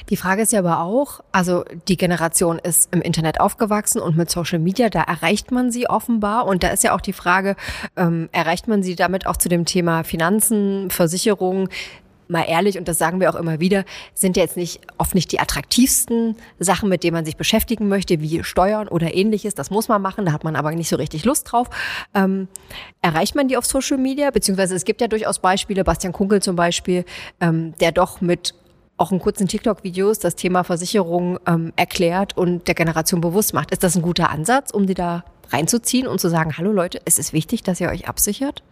Die 0.10 0.18
Frage 0.18 0.42
ist 0.42 0.52
ja 0.52 0.60
aber 0.60 0.82
auch, 0.82 1.22
also 1.32 1.64
die 1.88 1.98
Generation 1.98 2.60
ist 2.60 2.94
im 2.94 3.02
Internet 3.02 3.40
aufgewachsen 3.40 4.02
und 4.02 4.18
mit 4.18 4.30
Social 4.30 4.60
Media, 4.60 4.90
da 4.90 5.02
erreicht 5.02 5.52
man 5.52 5.72
sie 5.72 5.90
offenbar. 5.90 6.46
Und 6.46 6.64
da 6.64 6.70
ist 6.70 6.84
ja 6.84 6.96
auch 6.96 7.02
die 7.02 7.14
Frage, 7.14 7.56
ähm, 7.96 8.30
erreicht 8.32 8.68
man 8.68 8.84
sie 8.84 8.96
damit 8.96 9.28
auch 9.28 9.38
zu 9.38 9.50
dem 9.50 9.66
Thema 9.66 10.04
Finanzen, 10.04 10.90
Versicherungen? 10.90 11.70
mal 12.28 12.44
ehrlich, 12.44 12.78
und 12.78 12.88
das 12.88 12.98
sagen 12.98 13.20
wir 13.20 13.30
auch 13.30 13.36
immer 13.36 13.60
wieder, 13.60 13.86
sind 14.14 14.38
ja 14.38 14.44
jetzt 14.44 14.58
nicht 14.58 14.82
oft 14.98 15.16
nicht 15.16 15.32
die 15.32 15.40
attraktivsten 15.40 16.36
Sachen, 16.60 16.90
mit 16.90 17.04
denen 17.04 17.14
man 17.14 17.26
sich 17.26 17.38
beschäftigen 17.38 17.88
möchte, 17.88 18.22
wie 18.22 18.44
Steuern 18.44 18.88
oder 18.88 19.14
ähnliches. 19.14 19.56
Das 19.56 19.70
muss 19.70 19.88
man 19.88 20.02
machen, 20.02 20.26
da 20.26 20.32
hat 20.32 20.44
man 20.44 20.56
aber 20.56 20.72
nicht 20.72 20.90
so 20.90 20.96
richtig 20.96 21.26
Lust 21.26 21.52
drauf. 21.52 21.70
Ähm, 22.14 22.48
erreicht 23.02 23.36
man 23.36 23.48
die 23.48 23.58
auf 23.58 23.66
Social 23.66 23.98
Media? 23.98 24.32
Beziehungsweise 24.32 24.76
es 24.76 24.86
gibt 24.86 25.02
ja 25.02 25.08
durchaus 25.08 25.40
Beispiele, 25.40 25.84
Bastian 25.84 26.14
Kunkel 26.14 26.42
zum 26.42 26.56
Beispiel, 26.56 27.06
ähm, 27.40 27.74
der 27.80 27.92
doch 27.92 28.22
mit 28.22 28.54
auch 28.98 29.12
in 29.12 29.20
kurzen 29.20 29.48
TikTok-Videos 29.48 30.20
das 30.20 30.36
Thema 30.36 30.64
Versicherung 30.64 31.40
ähm, 31.48 31.72
erklärt 31.76 32.36
und 32.36 32.68
der 32.68 32.76
Generation 32.76 33.22
bewusst 33.22 33.54
macht. 33.54 33.72
Ist 33.72 33.84
das 33.84 33.96
ein 33.96 34.02
guter 34.02 34.30
Ansatz, 34.30 34.72
um 34.72 34.88
die 34.88 34.96
da 34.96 35.24
reinzuziehen 35.50 36.08
und 36.08 36.20
zu 36.20 36.30
sagen, 36.30 36.58
hallo 36.58 36.72
Leute, 36.72 37.00
es 37.06 37.20
ist 37.20 37.32
wichtig, 37.32 37.64
dass 37.64 37.80
ihr 37.80 37.90
euch 37.90 38.08
absichert? 38.08 38.64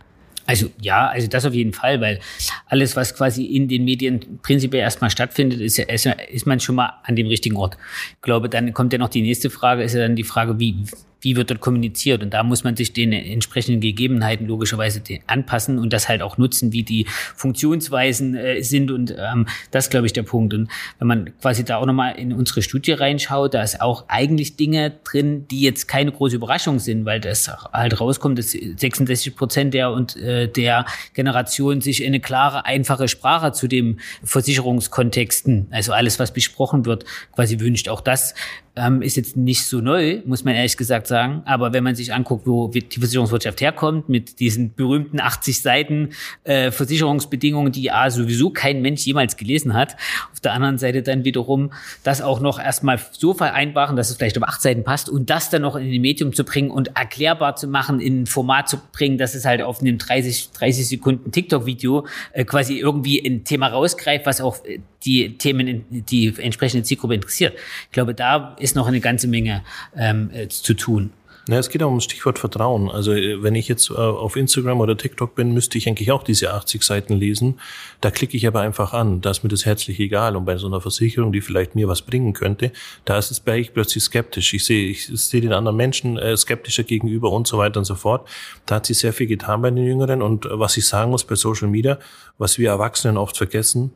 Also 0.48 0.70
ja, 0.80 1.08
also 1.08 1.28
das 1.28 1.46
auf 1.46 1.54
jeden 1.54 1.74
Fall, 1.74 2.02
weil 2.02 2.20
alles, 2.68 2.96
was 2.96 3.16
quasi 3.16 3.46
in 3.46 3.68
den 3.68 3.84
Medien 3.84 4.40
prinzipiell 4.44 4.82
erstmal 4.82 5.10
stattfindet, 5.10 5.60
ist, 5.60 5.78
ja, 5.78 5.86
ist 5.86 6.46
man 6.46 6.60
schon 6.60 6.76
mal 6.76 6.94
an 7.04 7.16
dem 7.16 7.28
richtigen 7.28 7.56
Ort. 7.56 7.78
Ich 8.12 8.22
glaube, 8.22 8.48
dann 8.50 8.74
kommt 8.74 8.94
ja 8.94 9.00
noch 9.00 9.10
die 9.10 9.24
nächste 9.24 9.50
Frage, 9.50 9.84
ist 9.84 9.94
ja 9.94 10.02
dann 10.02 10.16
die 10.16 10.24
Frage, 10.24 10.60
wie, 10.60 10.86
wie 11.26 11.36
wird 11.36 11.50
dort 11.50 11.60
kommuniziert. 11.60 12.24
Und 12.24 12.34
da 12.34 12.44
muss 12.44 12.64
man 12.64 12.76
sich 12.76 12.94
den 12.94 13.12
entsprechenden 13.12 13.82
Gegebenheiten 13.82 14.46
logischerweise 14.46 15.02
anpassen 15.28 15.80
und 15.80 15.92
das 15.92 16.08
halt 16.08 16.22
auch 16.22 16.38
nutzen, 16.38 16.72
wie 16.72 16.84
die 16.84 17.06
Funktionsweisen 17.36 18.36
äh, 18.36 18.62
sind. 18.62 18.92
Und 18.92 19.14
ähm, 19.18 19.48
das 19.72 19.90
glaube 19.90 20.06
ich 20.06 20.14
der 20.14 20.24
Punkt. 20.24 20.54
Und 20.54 20.70
wenn 21.00 21.08
man 21.08 21.38
quasi 21.42 21.66
da 21.66 21.78
auch 21.78 21.86
nochmal 21.86 22.16
in 22.16 22.32
unsere 22.32 22.62
Studie 22.62 22.94
reinschaut, 22.94 23.56
da 23.56 23.64
ist 23.64 23.82
auch 23.82 24.06
eigentlich 24.08 24.56
Dinge 24.56 24.94
drin, 25.04 25.48
die 25.50 25.62
jetzt 25.62 25.88
keine 25.88 26.12
große 26.12 26.36
Überraschung 26.36 26.78
sind, 26.78 27.06
weil 27.06 27.20
das 27.20 27.50
halt 27.74 28.00
rauskommt, 28.00 28.38
dass 28.38 28.52
66 28.52 29.36
Prozent 29.36 29.74
der 29.74 29.92
und 29.92 30.16
äh, 30.18 30.48
der 30.48 30.86
Generation 31.14 31.82
sich 31.82 32.06
eine 32.06 32.20
klare, 32.20 32.66
einfache 32.66 33.08
Sprache 33.08 33.52
zu 33.52 33.68
dem 33.68 33.98
Versicherungskontexten, 34.24 35.68
also 35.72 35.92
alles, 35.92 36.20
was 36.20 36.32
besprochen 36.32 36.86
wird, 36.86 37.06
quasi 37.34 37.60
wünscht. 37.60 37.90
Auch 37.90 38.02
das 38.02 38.36
ähm, 38.76 39.02
ist 39.02 39.16
jetzt 39.16 39.38
nicht 39.38 39.66
so 39.66 39.80
neu, 39.80 40.22
muss 40.26 40.44
man 40.44 40.56
ehrlich 40.56 40.78
gesagt 40.78 41.08
sagen. 41.08 41.42
Aber 41.46 41.74
wenn 41.74 41.84
man 41.84 41.96
sich 41.96 42.14
anguckt, 42.14 42.46
wo 42.46 42.68
die 42.68 42.82
Versicherungswirtschaft 43.00 43.62
herkommt, 43.62 44.10
mit 44.10 44.40
diesen 44.40 44.74
berühmten 44.74 45.20
80 45.20 45.62
Seiten 45.62 46.10
äh, 46.44 46.72
Versicherungsbedingungen, 46.72 47.72
die 47.72 47.92
A 47.92 48.10
sowieso 48.10 48.50
kein 48.50 48.82
Mensch 48.82 49.06
jemals 49.06 49.38
gelesen 49.38 49.74
hat, 49.74 49.96
auf 50.34 50.40
der 50.40 50.54
anderen 50.54 50.78
Seite 50.78 51.02
dann 51.04 51.24
wiederum 51.24 51.72
das 52.04 52.22
auch 52.22 52.40
noch 52.40 52.60
erstmal 52.60 53.00
so 53.12 53.34
vereinbaren, 53.34 53.96
dass 53.96 54.10
es 54.10 54.18
vielleicht 54.18 54.38
auf 54.38 54.44
acht 54.44 54.62
Seiten 54.62 54.84
passt 54.84 55.10
und 55.10 55.30
das 55.30 55.50
dann 55.50 55.62
noch 55.62 55.76
in 55.76 55.92
ein 55.92 56.02
Medium 56.02 56.34
zu 56.34 56.44
bringen 56.44 56.70
und 56.70 56.96
erklärbar 56.98 57.56
zu 57.56 57.68
machen, 57.68 58.00
in 58.00 58.24
ein 58.24 58.26
Format 58.26 58.70
zu 58.70 58.78
bringen, 58.92 59.18
dass 59.18 59.36
es 59.36 59.46
halt 59.46 59.62
auf 59.62 59.82
einem 59.82 59.98
30, 59.98 60.52
30 60.52 60.88
Sekunden 60.88 61.32
TikTok-Video 61.32 62.06
äh, 62.34 62.44
quasi 62.44 62.78
irgendwie 62.78 63.26
ein 63.26 63.44
Thema 63.44 63.68
rausgreift, 63.68 64.26
was 64.26 64.42
auch 64.42 64.64
äh, 64.66 64.80
die 65.06 65.38
Themen, 65.38 65.86
die 65.90 66.34
entsprechende 66.38 66.84
Zielgruppe 66.84 67.16
interessiert. 67.16 67.54
Ich 67.86 67.92
glaube, 67.92 68.14
da 68.14 68.56
ist 68.66 68.76
noch 68.76 68.88
eine 68.88 69.00
ganze 69.00 69.28
Menge 69.28 69.64
ähm, 69.96 70.30
äh, 70.34 70.50
zu 70.50 70.74
tun. 70.74 71.12
Ja, 71.48 71.60
es 71.60 71.70
geht 71.70 71.84
auch 71.84 71.90
um 71.90 71.98
das 71.98 72.06
Stichwort 72.06 72.40
Vertrauen. 72.40 72.90
Also 72.90 73.14
äh, 73.14 73.44
wenn 73.44 73.54
ich 73.54 73.68
jetzt 73.68 73.92
äh, 73.92 73.94
auf 73.94 74.36
Instagram 74.36 74.80
oder 74.80 74.98
TikTok 74.98 75.36
bin, 75.36 75.54
müsste 75.54 75.78
ich 75.78 75.88
eigentlich 75.88 76.12
auch 76.12 76.24
diese 76.24 76.52
80 76.52 76.82
Seiten 76.82 77.14
lesen. 77.14 77.60
Da 78.02 78.10
klicke 78.10 78.36
ich 78.36 78.48
aber 78.48 78.62
einfach 78.62 78.94
an. 78.94 79.22
Da 79.22 79.30
ist 79.30 79.44
mir 79.44 79.50
das 79.50 79.64
herzlich 79.64 80.00
egal. 80.00 80.36
Und 80.36 80.46
bei 80.46 80.58
so 80.58 80.66
einer 80.66 80.82
Versicherung, 80.82 81.32
die 81.32 81.42
vielleicht 81.42 81.76
mir 81.76 81.88
was 81.88 82.02
bringen 82.02 82.34
könnte, 82.34 82.72
da 83.06 83.20
ist 83.20 83.30
es 83.30 83.40
bei 83.40 83.60
ich 83.60 83.74
plötzlich 83.76 84.04
skeptisch. 84.04 84.56
Ich 84.56 84.66
sehe, 84.66 84.90
ich 84.90 85.06
sehe 85.06 85.42
den 85.42 85.54
anderen 85.54 85.78
Menschen 85.78 86.18
äh, 86.18 86.36
skeptischer 86.36 86.84
gegenüber 86.84 87.30
und 87.32 87.46
so 87.46 87.60
weiter 87.60 87.78
und 87.78 87.86
so 87.86 87.94
fort. 87.94 88.28
Da 88.66 88.76
hat 88.76 88.88
sich 88.88 88.98
sehr 88.98 89.14
viel 89.14 89.28
getan 89.28 89.62
bei 89.62 89.70
den 89.70 89.86
Jüngeren. 89.86 90.24
Und 90.24 90.48
was 90.50 90.78
ich 90.78 90.88
sagen 90.88 91.12
muss 91.12 91.26
bei 91.26 91.36
Social 91.36 91.68
Media, 91.68 92.00
was 92.40 92.58
wir 92.58 92.70
Erwachsenen 92.70 93.18
oft 93.18 93.38
vergessen, 93.38 93.94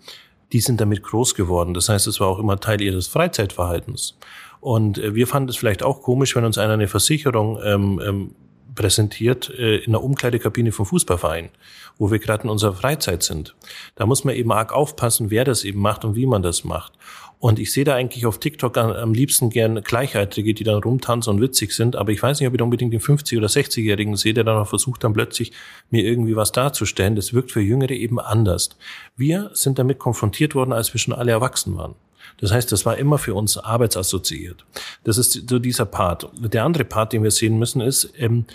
die 0.51 0.60
sind 0.60 0.79
damit 0.82 1.01
groß 1.01 1.34
geworden. 1.34 1.73
Das 1.73 1.89
heißt, 1.89 2.05
es 2.05 2.19
war 2.19 2.27
auch 2.27 2.39
immer 2.39 2.60
Teil 2.60 2.82
ihres 2.82 3.08
Freizeitverhaltens. 3.08 4.15
Und 4.62 4.98
äh, 4.98 5.15
wir 5.15 5.28
fanden 5.28 5.50
es 5.50 5.58
vielleicht 5.58 5.84
auch 5.84 6.02
komisch, 6.02 6.36
wenn 6.36 6.45
uns 6.45 6.58
einer 6.58 6.74
eine 6.74 6.88
Versicherung 6.88 7.60
ähm, 7.63 8.02
ähm, 8.06 8.36
präsentiert 8.76 9.50
äh, 9.58 9.78
in 9.78 9.91
der 9.91 10.04
Umkleidekabine 10.04 10.72
vom 10.72 10.86
Fußballverein, 10.86 11.50
wo 11.98 12.12
wir 12.12 12.19
gerade 12.19 12.43
in 12.43 12.50
unserer 12.50 12.74
Freizeit 12.74 13.24
sind. 13.24 13.56
Da 13.95 14.06
muss 14.06 14.24
man 14.24 14.36
eben 14.36 14.52
arg 14.52 14.72
aufpassen, 14.74 15.32
wer 15.32 15.43
das 15.43 15.63
eben 15.63 15.80
macht 15.82 16.06
und 16.06 16.15
wie 16.15 16.26
man 16.26 16.41
das 16.41 16.63
macht. 16.63 16.93
Und 17.39 17.58
ich 17.58 17.72
sehe 17.72 17.86
da 17.86 17.95
eigentlich 17.95 18.26
auf 18.26 18.38
TikTok 18.38 18.78
am, 18.78 19.13
liebsten 19.13 19.50
gern 19.50 19.82
Gleichaltrige, 19.82 20.54
die 20.54 20.65
dann 20.65 20.84
rumtanzen 20.84 21.34
und 21.34 21.41
witzig 21.41 21.72
sind. 21.72 21.95
Aber 21.95 22.12
ich 22.12 22.22
weiß 22.22 22.39
nicht, 22.39 22.48
ob 22.48 22.54
ich 22.54 22.58
da 22.58 22.65
unbedingt 22.65 22.91
den 22.91 23.00
50- 23.00 23.38
oder 23.38 23.48
60-Jährigen 23.48 24.17
sehe, 24.17 24.34
der 24.34 24.43
dann 24.43 24.58
auch 24.58 24.67
versucht, 24.67 25.06
dann 25.06 25.13
plötzlich 25.13 25.54
mir 25.89 26.04
irgendwie 26.04 26.36
was 26.36 26.52
darzustellen. 26.52 27.15
Das 27.15 27.34
wirkt 27.34 27.54
für 27.54 27.62
Jüngere 27.62 27.91
eben 27.91 28.19
anders. 28.19 28.69
Wir 29.15 29.52
sind 29.54 29.80
damit 29.80 30.00
konfrontiert 30.00 30.54
worden, 30.54 30.74
als 30.74 30.93
wir 30.93 31.00
schon 31.00 31.13
alle 31.13 31.32
erwachsen 31.32 31.78
waren. 31.78 31.95
Das 32.41 32.52
heißt, 32.52 32.71
das 32.71 32.86
war 32.86 32.97
immer 32.97 33.17
für 33.17 33.34
uns 33.34 33.58
arbeitsassoziiert. 33.58 34.65
Das 35.04 35.17
ist 35.17 35.49
so 35.49 35.60
dieser 35.60 35.86
Part. 35.86 36.30
Der 36.38 36.63
andere 36.63 36.86
Part, 36.86 37.13
den 37.13 37.23
wir 37.23 37.32
sehen 37.32 37.60
müssen, 37.60 37.82
ist, 37.82 38.13
ähm, 38.17 38.45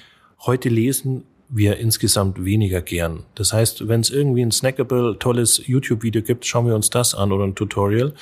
heute 0.47 0.68
lesen 0.68 1.25
wir 1.49 1.77
insgesamt 1.77 2.44
weniger 2.44 2.81
gern. 2.81 3.25
Das 3.35 3.53
heißt, 3.53 3.87
wenn 3.87 4.01
es 4.01 4.11
irgendwie 4.11 4.42
ein 4.42 4.51
snackable, 4.51 5.18
tolles 5.18 5.66
YouTube-Video 5.66 6.23
gibt, 6.23 6.47
schauen 6.47 6.66
wir 6.66 6.75
uns 6.75 6.90
das 6.90 7.14
an 7.14 7.33
oder 7.33 7.44
ein 7.44 7.55
Tutorial. 7.55 8.14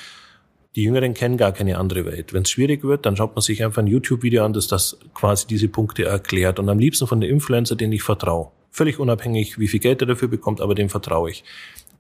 Die 0.74 0.84
Jüngeren 0.84 1.14
kennen 1.14 1.36
gar 1.36 1.52
keine 1.52 1.78
andere 1.78 2.04
Welt. 2.06 2.32
Wenn 2.32 2.42
es 2.42 2.50
schwierig 2.50 2.82
wird, 2.82 3.04
dann 3.04 3.16
schaut 3.16 3.34
man 3.34 3.42
sich 3.42 3.62
einfach 3.62 3.82
ein 3.82 3.86
YouTube-Video 3.86 4.44
an, 4.44 4.52
das 4.52 4.66
das 4.66 4.98
quasi 5.14 5.46
diese 5.46 5.68
Punkte 5.68 6.04
erklärt. 6.04 6.58
Und 6.58 6.68
am 6.68 6.78
liebsten 6.78 7.06
von 7.06 7.20
der 7.20 7.30
Influencer, 7.30 7.76
den 7.76 7.92
ich 7.92 8.02
vertraue. 8.02 8.50
Völlig 8.70 8.98
unabhängig, 8.98 9.58
wie 9.58 9.68
viel 9.68 9.80
Geld 9.80 10.00
er 10.00 10.06
dafür 10.06 10.28
bekommt, 10.28 10.62
aber 10.62 10.74
dem 10.74 10.88
vertraue 10.88 11.30
ich. 11.30 11.44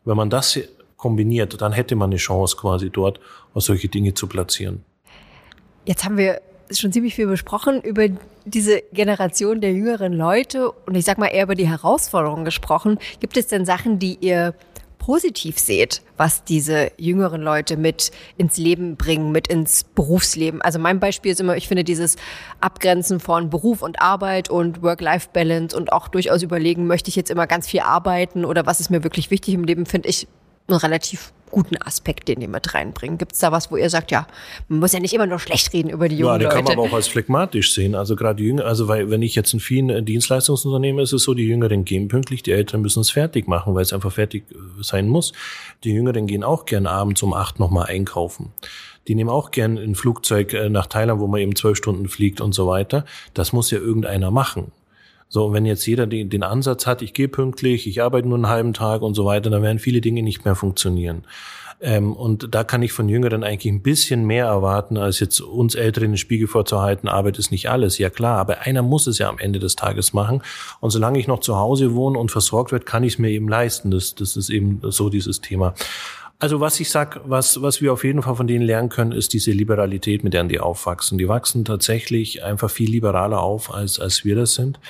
Wenn 0.04 0.16
man 0.16 0.30
das 0.30 0.58
kombiniert, 1.02 1.60
dann 1.60 1.72
hätte 1.72 1.96
man 1.96 2.10
eine 2.10 2.16
Chance 2.16 2.56
quasi 2.56 2.88
dort 2.88 3.18
auch 3.54 3.60
solche 3.60 3.88
Dinge 3.88 4.14
zu 4.14 4.28
platzieren. 4.28 4.84
Jetzt 5.84 6.04
haben 6.04 6.16
wir 6.16 6.40
schon 6.70 6.92
ziemlich 6.92 7.16
viel 7.16 7.26
besprochen 7.26 7.82
über 7.82 8.06
diese 8.44 8.82
Generation 8.92 9.60
der 9.60 9.72
jüngeren 9.72 10.12
Leute 10.12 10.70
und 10.70 10.94
ich 10.94 11.04
sag 11.04 11.18
mal 11.18 11.26
eher 11.26 11.44
über 11.44 11.56
die 11.56 11.68
Herausforderungen 11.68 12.44
gesprochen. 12.44 12.98
Gibt 13.18 13.36
es 13.36 13.48
denn 13.48 13.66
Sachen, 13.66 13.98
die 13.98 14.16
ihr 14.20 14.54
positiv 14.98 15.58
seht, 15.58 16.02
was 16.16 16.44
diese 16.44 16.92
jüngeren 16.96 17.42
Leute 17.42 17.76
mit 17.76 18.12
ins 18.38 18.56
Leben 18.56 18.94
bringen, 18.94 19.32
mit 19.32 19.48
ins 19.48 19.82
Berufsleben. 19.82 20.62
Also 20.62 20.78
mein 20.78 21.00
Beispiel 21.00 21.32
ist 21.32 21.40
immer, 21.40 21.56
ich 21.56 21.66
finde 21.66 21.82
dieses 21.82 22.14
Abgrenzen 22.60 23.18
von 23.18 23.50
Beruf 23.50 23.82
und 23.82 24.00
Arbeit 24.00 24.48
und 24.48 24.80
Work-Life-Balance 24.80 25.76
und 25.76 25.92
auch 25.92 26.06
durchaus 26.06 26.44
überlegen, 26.44 26.86
möchte 26.86 27.08
ich 27.08 27.16
jetzt 27.16 27.32
immer 27.32 27.48
ganz 27.48 27.66
viel 27.66 27.80
arbeiten 27.80 28.44
oder 28.44 28.64
was 28.64 28.78
ist 28.78 28.90
mir 28.90 29.02
wirklich 29.02 29.32
wichtig 29.32 29.54
im 29.54 29.64
Leben, 29.64 29.86
finde 29.86 30.08
ich 30.08 30.28
einen 30.68 30.78
relativ 30.78 31.32
guten 31.52 31.76
Aspekt, 31.76 32.26
den 32.28 32.40
ihr 32.40 32.48
mit 32.48 32.74
reinbringen. 32.74 33.18
Gibt 33.18 33.34
es 33.34 33.38
da 33.38 33.52
was, 33.52 33.70
wo 33.70 33.76
ihr 33.76 33.90
sagt, 33.90 34.10
ja, 34.10 34.26
man 34.68 34.80
muss 34.80 34.92
ja 34.92 35.00
nicht 35.00 35.12
immer 35.12 35.26
nur 35.26 35.38
schlecht 35.38 35.72
reden 35.72 35.90
über 35.90 36.08
die 36.08 36.16
jungen 36.16 36.32
Leute? 36.32 36.44
Ja, 36.44 36.50
den 36.50 36.56
kann 36.56 36.64
man 36.64 36.72
aber 36.72 36.90
auch 36.90 36.96
als 36.96 37.06
phlegmatisch 37.06 37.74
sehen. 37.74 37.94
Also 37.94 38.16
gerade 38.16 38.36
die 38.36 38.48
Jünger, 38.48 38.64
also 38.64 38.88
weil, 38.88 39.10
wenn 39.10 39.22
ich 39.22 39.34
jetzt 39.34 39.52
in 39.52 39.60
vielen 39.60 40.04
Dienstleistungsunternehmen 40.04 41.02
ist 41.02 41.12
es 41.12 41.22
so, 41.22 41.34
die 41.34 41.46
Jüngeren 41.46 41.84
gehen 41.84 42.08
pünktlich, 42.08 42.42
die 42.42 42.52
Älteren 42.52 42.80
müssen 42.80 43.00
es 43.00 43.10
fertig 43.10 43.46
machen, 43.46 43.74
weil 43.74 43.82
es 43.82 43.92
einfach 43.92 44.12
fertig 44.12 44.44
äh, 44.50 44.82
sein 44.82 45.08
muss. 45.08 45.32
Die 45.84 45.92
Jüngeren 45.92 46.26
gehen 46.26 46.42
auch 46.42 46.64
gern 46.64 46.86
abends 46.86 47.22
um 47.22 47.34
acht 47.34 47.60
nochmal 47.60 47.86
einkaufen. 47.86 48.52
Die 49.08 49.14
nehmen 49.14 49.30
auch 49.30 49.50
gern 49.50 49.76
ein 49.76 49.94
Flugzeug 49.94 50.54
äh, 50.54 50.70
nach 50.70 50.86
Thailand, 50.86 51.20
wo 51.20 51.26
man 51.26 51.40
eben 51.40 51.54
zwölf 51.54 51.76
Stunden 51.76 52.08
fliegt 52.08 52.40
und 52.40 52.54
so 52.54 52.66
weiter. 52.66 53.04
Das 53.34 53.52
muss 53.52 53.70
ja 53.70 53.78
irgendeiner 53.78 54.30
machen. 54.30 54.72
So, 55.32 55.54
wenn 55.54 55.64
jetzt 55.64 55.86
jeder 55.86 56.06
den, 56.06 56.28
den 56.28 56.42
Ansatz 56.42 56.86
hat, 56.86 57.00
ich 57.00 57.14
gehe 57.14 57.26
pünktlich, 57.26 57.86
ich 57.86 58.02
arbeite 58.02 58.28
nur 58.28 58.36
einen 58.36 58.50
halben 58.50 58.74
Tag 58.74 59.00
und 59.00 59.14
so 59.14 59.24
weiter, 59.24 59.48
dann 59.48 59.62
werden 59.62 59.78
viele 59.78 60.02
Dinge 60.02 60.22
nicht 60.22 60.44
mehr 60.44 60.54
funktionieren. 60.54 61.24
Ähm, 61.80 62.12
und 62.12 62.54
da 62.54 62.64
kann 62.64 62.82
ich 62.82 62.92
von 62.92 63.08
Jüngeren 63.08 63.42
eigentlich 63.42 63.72
ein 63.72 63.80
bisschen 63.80 64.26
mehr 64.26 64.44
erwarten, 64.44 64.98
als 64.98 65.20
jetzt 65.20 65.40
uns 65.40 65.74
Älteren 65.74 66.10
den 66.10 66.18
Spiegel 66.18 66.48
vorzuhalten, 66.48 67.08
Arbeit 67.08 67.38
ist 67.38 67.50
nicht 67.50 67.70
alles. 67.70 67.96
Ja 67.96 68.10
klar, 68.10 68.36
aber 68.36 68.60
einer 68.60 68.82
muss 68.82 69.06
es 69.06 69.16
ja 69.16 69.30
am 69.30 69.38
Ende 69.38 69.58
des 69.58 69.74
Tages 69.74 70.12
machen. 70.12 70.42
Und 70.80 70.90
solange 70.90 71.18
ich 71.18 71.26
noch 71.26 71.40
zu 71.40 71.56
Hause 71.56 71.94
wohne 71.94 72.18
und 72.18 72.30
versorgt 72.30 72.70
werde, 72.70 72.84
kann 72.84 73.02
ich 73.02 73.14
es 73.14 73.18
mir 73.18 73.30
eben 73.30 73.48
leisten. 73.48 73.90
Das, 73.90 74.14
das 74.14 74.36
ist 74.36 74.50
eben 74.50 74.82
so 74.82 75.08
dieses 75.08 75.40
Thema. 75.40 75.72
Also 76.42 76.58
was 76.58 76.80
ich 76.80 76.90
sag, 76.90 77.20
was, 77.24 77.62
was 77.62 77.80
wir 77.80 77.92
auf 77.92 78.02
jeden 78.02 78.20
Fall 78.20 78.34
von 78.34 78.48
denen 78.48 78.64
lernen 78.64 78.88
können, 78.88 79.12
ist 79.12 79.32
diese 79.32 79.52
Liberalität, 79.52 80.24
mit 80.24 80.34
der 80.34 80.42
die 80.42 80.58
aufwachsen. 80.58 81.16
Die 81.16 81.28
wachsen 81.28 81.64
tatsächlich 81.64 82.42
einfach 82.42 82.68
viel 82.68 82.90
liberaler 82.90 83.40
auf, 83.40 83.72
als, 83.72 84.00
als 84.00 84.24
wir 84.24 84.34
das 84.34 84.54
sind. 84.54 84.80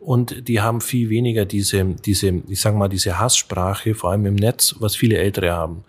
Und 0.00 0.48
die 0.48 0.62
haben 0.62 0.80
viel 0.80 1.10
weniger 1.10 1.44
diese, 1.44 1.84
diese, 1.84 2.40
ich 2.48 2.58
sag 2.58 2.74
mal, 2.74 2.88
diese 2.88 3.18
Hasssprache, 3.18 3.94
vor 3.94 4.12
allem 4.12 4.24
im 4.24 4.34
Netz, 4.34 4.76
was 4.78 4.96
viele 4.96 5.18
Ältere 5.18 5.52
haben. 5.52 5.84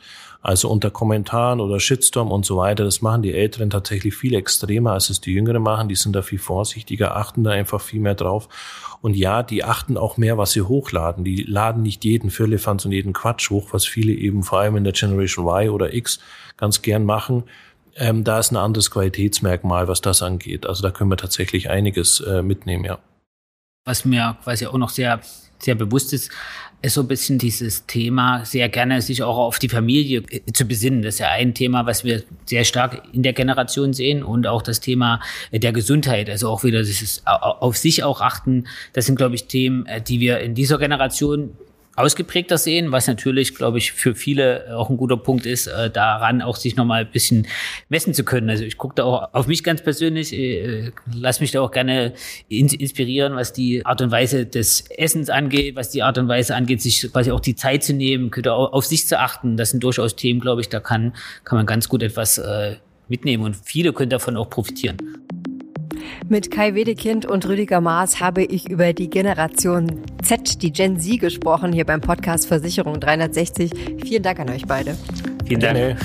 Also 0.46 0.70
unter 0.70 0.92
Kommentaren 0.92 1.60
oder 1.60 1.80
Shitstorm 1.80 2.32
und 2.32 2.46
so 2.46 2.58
weiter, 2.58 2.84
das 2.84 3.02
machen 3.02 3.24
die 3.24 3.34
Älteren 3.34 3.72
tatsächlich 3.72 4.16
viel 4.16 4.36
extremer, 4.36 4.92
als 4.92 5.10
es 5.10 5.20
die 5.20 5.34
Jüngeren 5.34 5.64
machen. 5.64 5.90
Die 5.90 5.96
sind 5.96 6.16
da 6.16 6.22
viel 6.22 6.38
vorsichtiger, 6.38 7.18
achten 7.18 7.44
da 7.44 7.50
einfach 7.50 7.82
viel 7.82 8.00
mehr 8.00 8.14
drauf. 8.14 8.48
Und 9.02 9.16
ja, 9.16 9.42
die 9.42 9.64
achten 9.64 9.98
auch 9.98 10.18
mehr, 10.18 10.38
was 10.38 10.52
sie 10.52 10.62
hochladen. 10.62 11.24
Die 11.24 11.42
laden 11.42 11.82
nicht 11.82 12.06
jeden 12.06 12.30
Firlefanz 12.30 12.86
und 12.86 12.92
jeden 12.92 13.12
Quatsch 13.12 13.50
hoch, 13.50 13.70
was 13.72 13.86
viele 13.86 14.14
eben 14.14 14.44
vor 14.44 14.60
allem 14.60 14.78
in 14.78 14.84
der 14.84 14.94
Generation 14.94 15.48
Y 15.48 15.70
oder 15.72 15.96
X 15.96 16.20
ganz 16.58 16.84
gern 16.84 17.06
machen. 17.06 17.46
Ähm, 17.96 18.24
da 18.24 18.38
ist 18.38 18.52
ein 18.52 18.58
anderes 18.58 18.92
Qualitätsmerkmal, 18.92 19.88
was 19.88 20.02
das 20.02 20.22
angeht. 20.22 20.68
Also 20.68 20.84
da 20.84 20.92
können 20.92 21.10
wir 21.10 21.18
tatsächlich 21.18 21.72
einiges 21.72 22.20
äh, 22.20 22.44
mitnehmen, 22.44 22.86
ja. 22.86 23.00
Was 23.84 24.06
mir 24.06 24.38
quasi 24.44 24.68
auch 24.68 24.78
noch 24.78 24.90
sehr, 24.90 25.22
sehr 25.66 25.76
bewusst 25.76 26.14
ist, 26.14 26.32
ist 26.82 26.94
so 26.94 27.02
ein 27.02 27.08
bisschen 27.08 27.40
dieses 27.40 27.86
Thema, 27.88 28.46
sehr 28.46 28.70
gerne 28.70 29.02
sich 29.02 29.24
auch 29.24 29.38
auf 29.38 29.60
die 29.60 29.70
Familie 29.70 30.24
äh, 30.30 30.42
zu 30.54 30.66
besinnen. 30.66 31.02
Das 31.02 31.16
ist 31.16 31.20
ja 31.20 31.30
ein 31.30 31.54
Thema, 31.54 31.86
was 31.86 32.04
wir 32.04 32.24
sehr 32.46 32.64
stark 32.64 33.04
in 33.12 33.24
der 33.24 33.34
Generation 33.34 33.94
sehen 33.94 34.24
und 34.24 34.48
auch 34.48 34.62
das 34.62 34.80
Thema 34.80 35.20
äh, 35.52 35.60
der 35.60 35.74
Gesundheit, 35.74 36.30
also 36.30 36.50
auch 36.50 36.64
wieder 36.64 36.84
dieses 36.84 37.24
auf 37.26 37.78
sich 37.78 38.04
auch 38.04 38.22
achten. 38.22 38.66
Das 38.94 39.08
sind, 39.08 39.16
glaube 39.16 39.36
ich, 39.36 39.46
Themen, 39.48 39.86
äh, 39.88 40.02
die 40.02 40.20
wir 40.20 40.40
in 40.40 40.54
dieser 40.54 40.78
Generation 40.78 41.52
ausgeprägter 41.96 42.58
sehen, 42.58 42.92
was 42.92 43.08
natürlich, 43.08 43.56
glaube 43.56 43.78
ich, 43.78 43.94
für 43.94 44.16
viele 44.16 44.76
auch 44.78 44.90
ein 44.90 44.98
guter 44.98 45.18
Punkt 45.18 45.46
ist, 45.46 45.68
äh, 45.68 45.90
daran 45.90 46.42
auch 46.42 46.58
sich 46.58 46.76
nochmal 46.76 47.02
ein 47.02 47.12
bisschen 47.12 47.48
messen 47.90 48.14
zu 48.14 48.24
können. 48.24 48.50
Also 48.50 48.64
ich 48.64 48.78
gucke 48.78 48.96
da 48.96 49.04
auch 49.06 49.34
auf 49.34 49.48
mich 49.48 49.64
ganz 49.64 49.82
persönlich, 49.82 50.34
äh, 50.34 50.92
lass 51.14 51.40
mich 51.40 51.52
da 51.52 51.62
auch 51.62 51.72
gerne 51.72 52.14
in, 52.50 52.68
inspirieren, 52.68 53.36
was 53.36 53.54
die 53.54 53.86
Art 53.86 54.02
und 54.02 54.12
Weise 54.12 54.46
des 54.46 54.86
Essens 54.90 55.30
angeht, 55.30 55.76
was 55.76 55.90
die 55.90 56.04
Art 56.04 56.18
und 56.18 56.28
Weise 56.28 56.56
angeht, 56.56 56.82
sich 56.82 57.10
quasi 57.12 57.32
auch 57.32 57.40
die 57.40 57.56
Zeit 57.56 57.84
zu 57.84 57.94
nehmen, 57.94 58.32
auf 58.46 58.86
sich 58.86 59.08
zu 59.08 59.20
achten. 59.20 59.56
Das 59.56 59.70
sind 59.70 59.84
durchaus 59.84 60.16
Themen, 60.16 60.42
glaube 60.42 60.62
ich, 60.62 60.70
da 60.70 60.80
kann, 60.80 61.14
kann 61.46 61.58
man 61.58 61.66
ganz 61.66 61.88
gut 61.88 62.04
etwas 62.04 62.38
äh, 62.38 62.76
mitnehmen 63.08 63.44
und 63.44 63.56
viele 63.56 63.94
können 63.94 64.10
davon 64.10 64.36
auch 64.36 64.50
profitieren. 64.50 64.98
Mit 66.30 66.52
Kai 66.52 66.76
Wedekind 66.76 67.26
und 67.26 67.48
Rüdiger 67.48 67.82
Maas 67.82 68.20
habe 68.20 68.44
ich 68.44 68.70
über 68.70 68.94
die 68.94 69.10
Generation 69.10 70.02
Z, 70.24 70.62
die 70.62 70.72
Gen 70.72 71.00
Z, 71.00 71.20
gesprochen, 71.20 71.74
hier 71.74 71.86
beim 71.86 72.02
Podcast 72.02 72.48
Versicherung 72.48 73.00
360. 73.00 73.72
Vielen 74.04 74.24
Dank 74.24 74.40
an 74.40 74.50
euch 74.50 74.66
beide. 74.66 74.98
Vielen 75.46 75.60
Dank. 75.60 75.98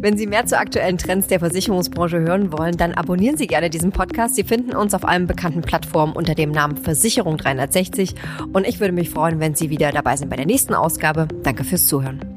Wenn 0.00 0.16
Sie 0.16 0.26
mehr 0.26 0.46
zu 0.46 0.58
aktuellen 0.58 0.98
Trends 0.98 1.28
der 1.28 1.38
Versicherungsbranche 1.38 2.20
hören 2.20 2.52
wollen, 2.52 2.76
dann 2.76 2.92
abonnieren 2.92 3.36
Sie 3.36 3.46
gerne 3.46 3.70
diesen 3.70 3.92
Podcast. 3.92 4.34
Sie 4.34 4.44
finden 4.44 4.74
uns 4.76 4.94
auf 4.94 5.04
allen 5.04 5.26
bekannten 5.26 5.62
Plattformen 5.62 6.12
unter 6.12 6.34
dem 6.34 6.50
Namen 6.50 6.76
Versicherung 6.76 7.36
360. 7.36 8.14
Und 8.52 8.66
ich 8.66 8.80
würde 8.80 8.92
mich 8.92 9.10
freuen, 9.10 9.40
wenn 9.40 9.54
Sie 9.54 9.70
wieder 9.70 9.92
dabei 9.92 10.16
sind 10.16 10.28
bei 10.28 10.36
der 10.36 10.46
nächsten 10.46 10.74
Ausgabe. 10.74 11.28
Danke 11.42 11.64
fürs 11.64 11.86
Zuhören. 11.86 12.33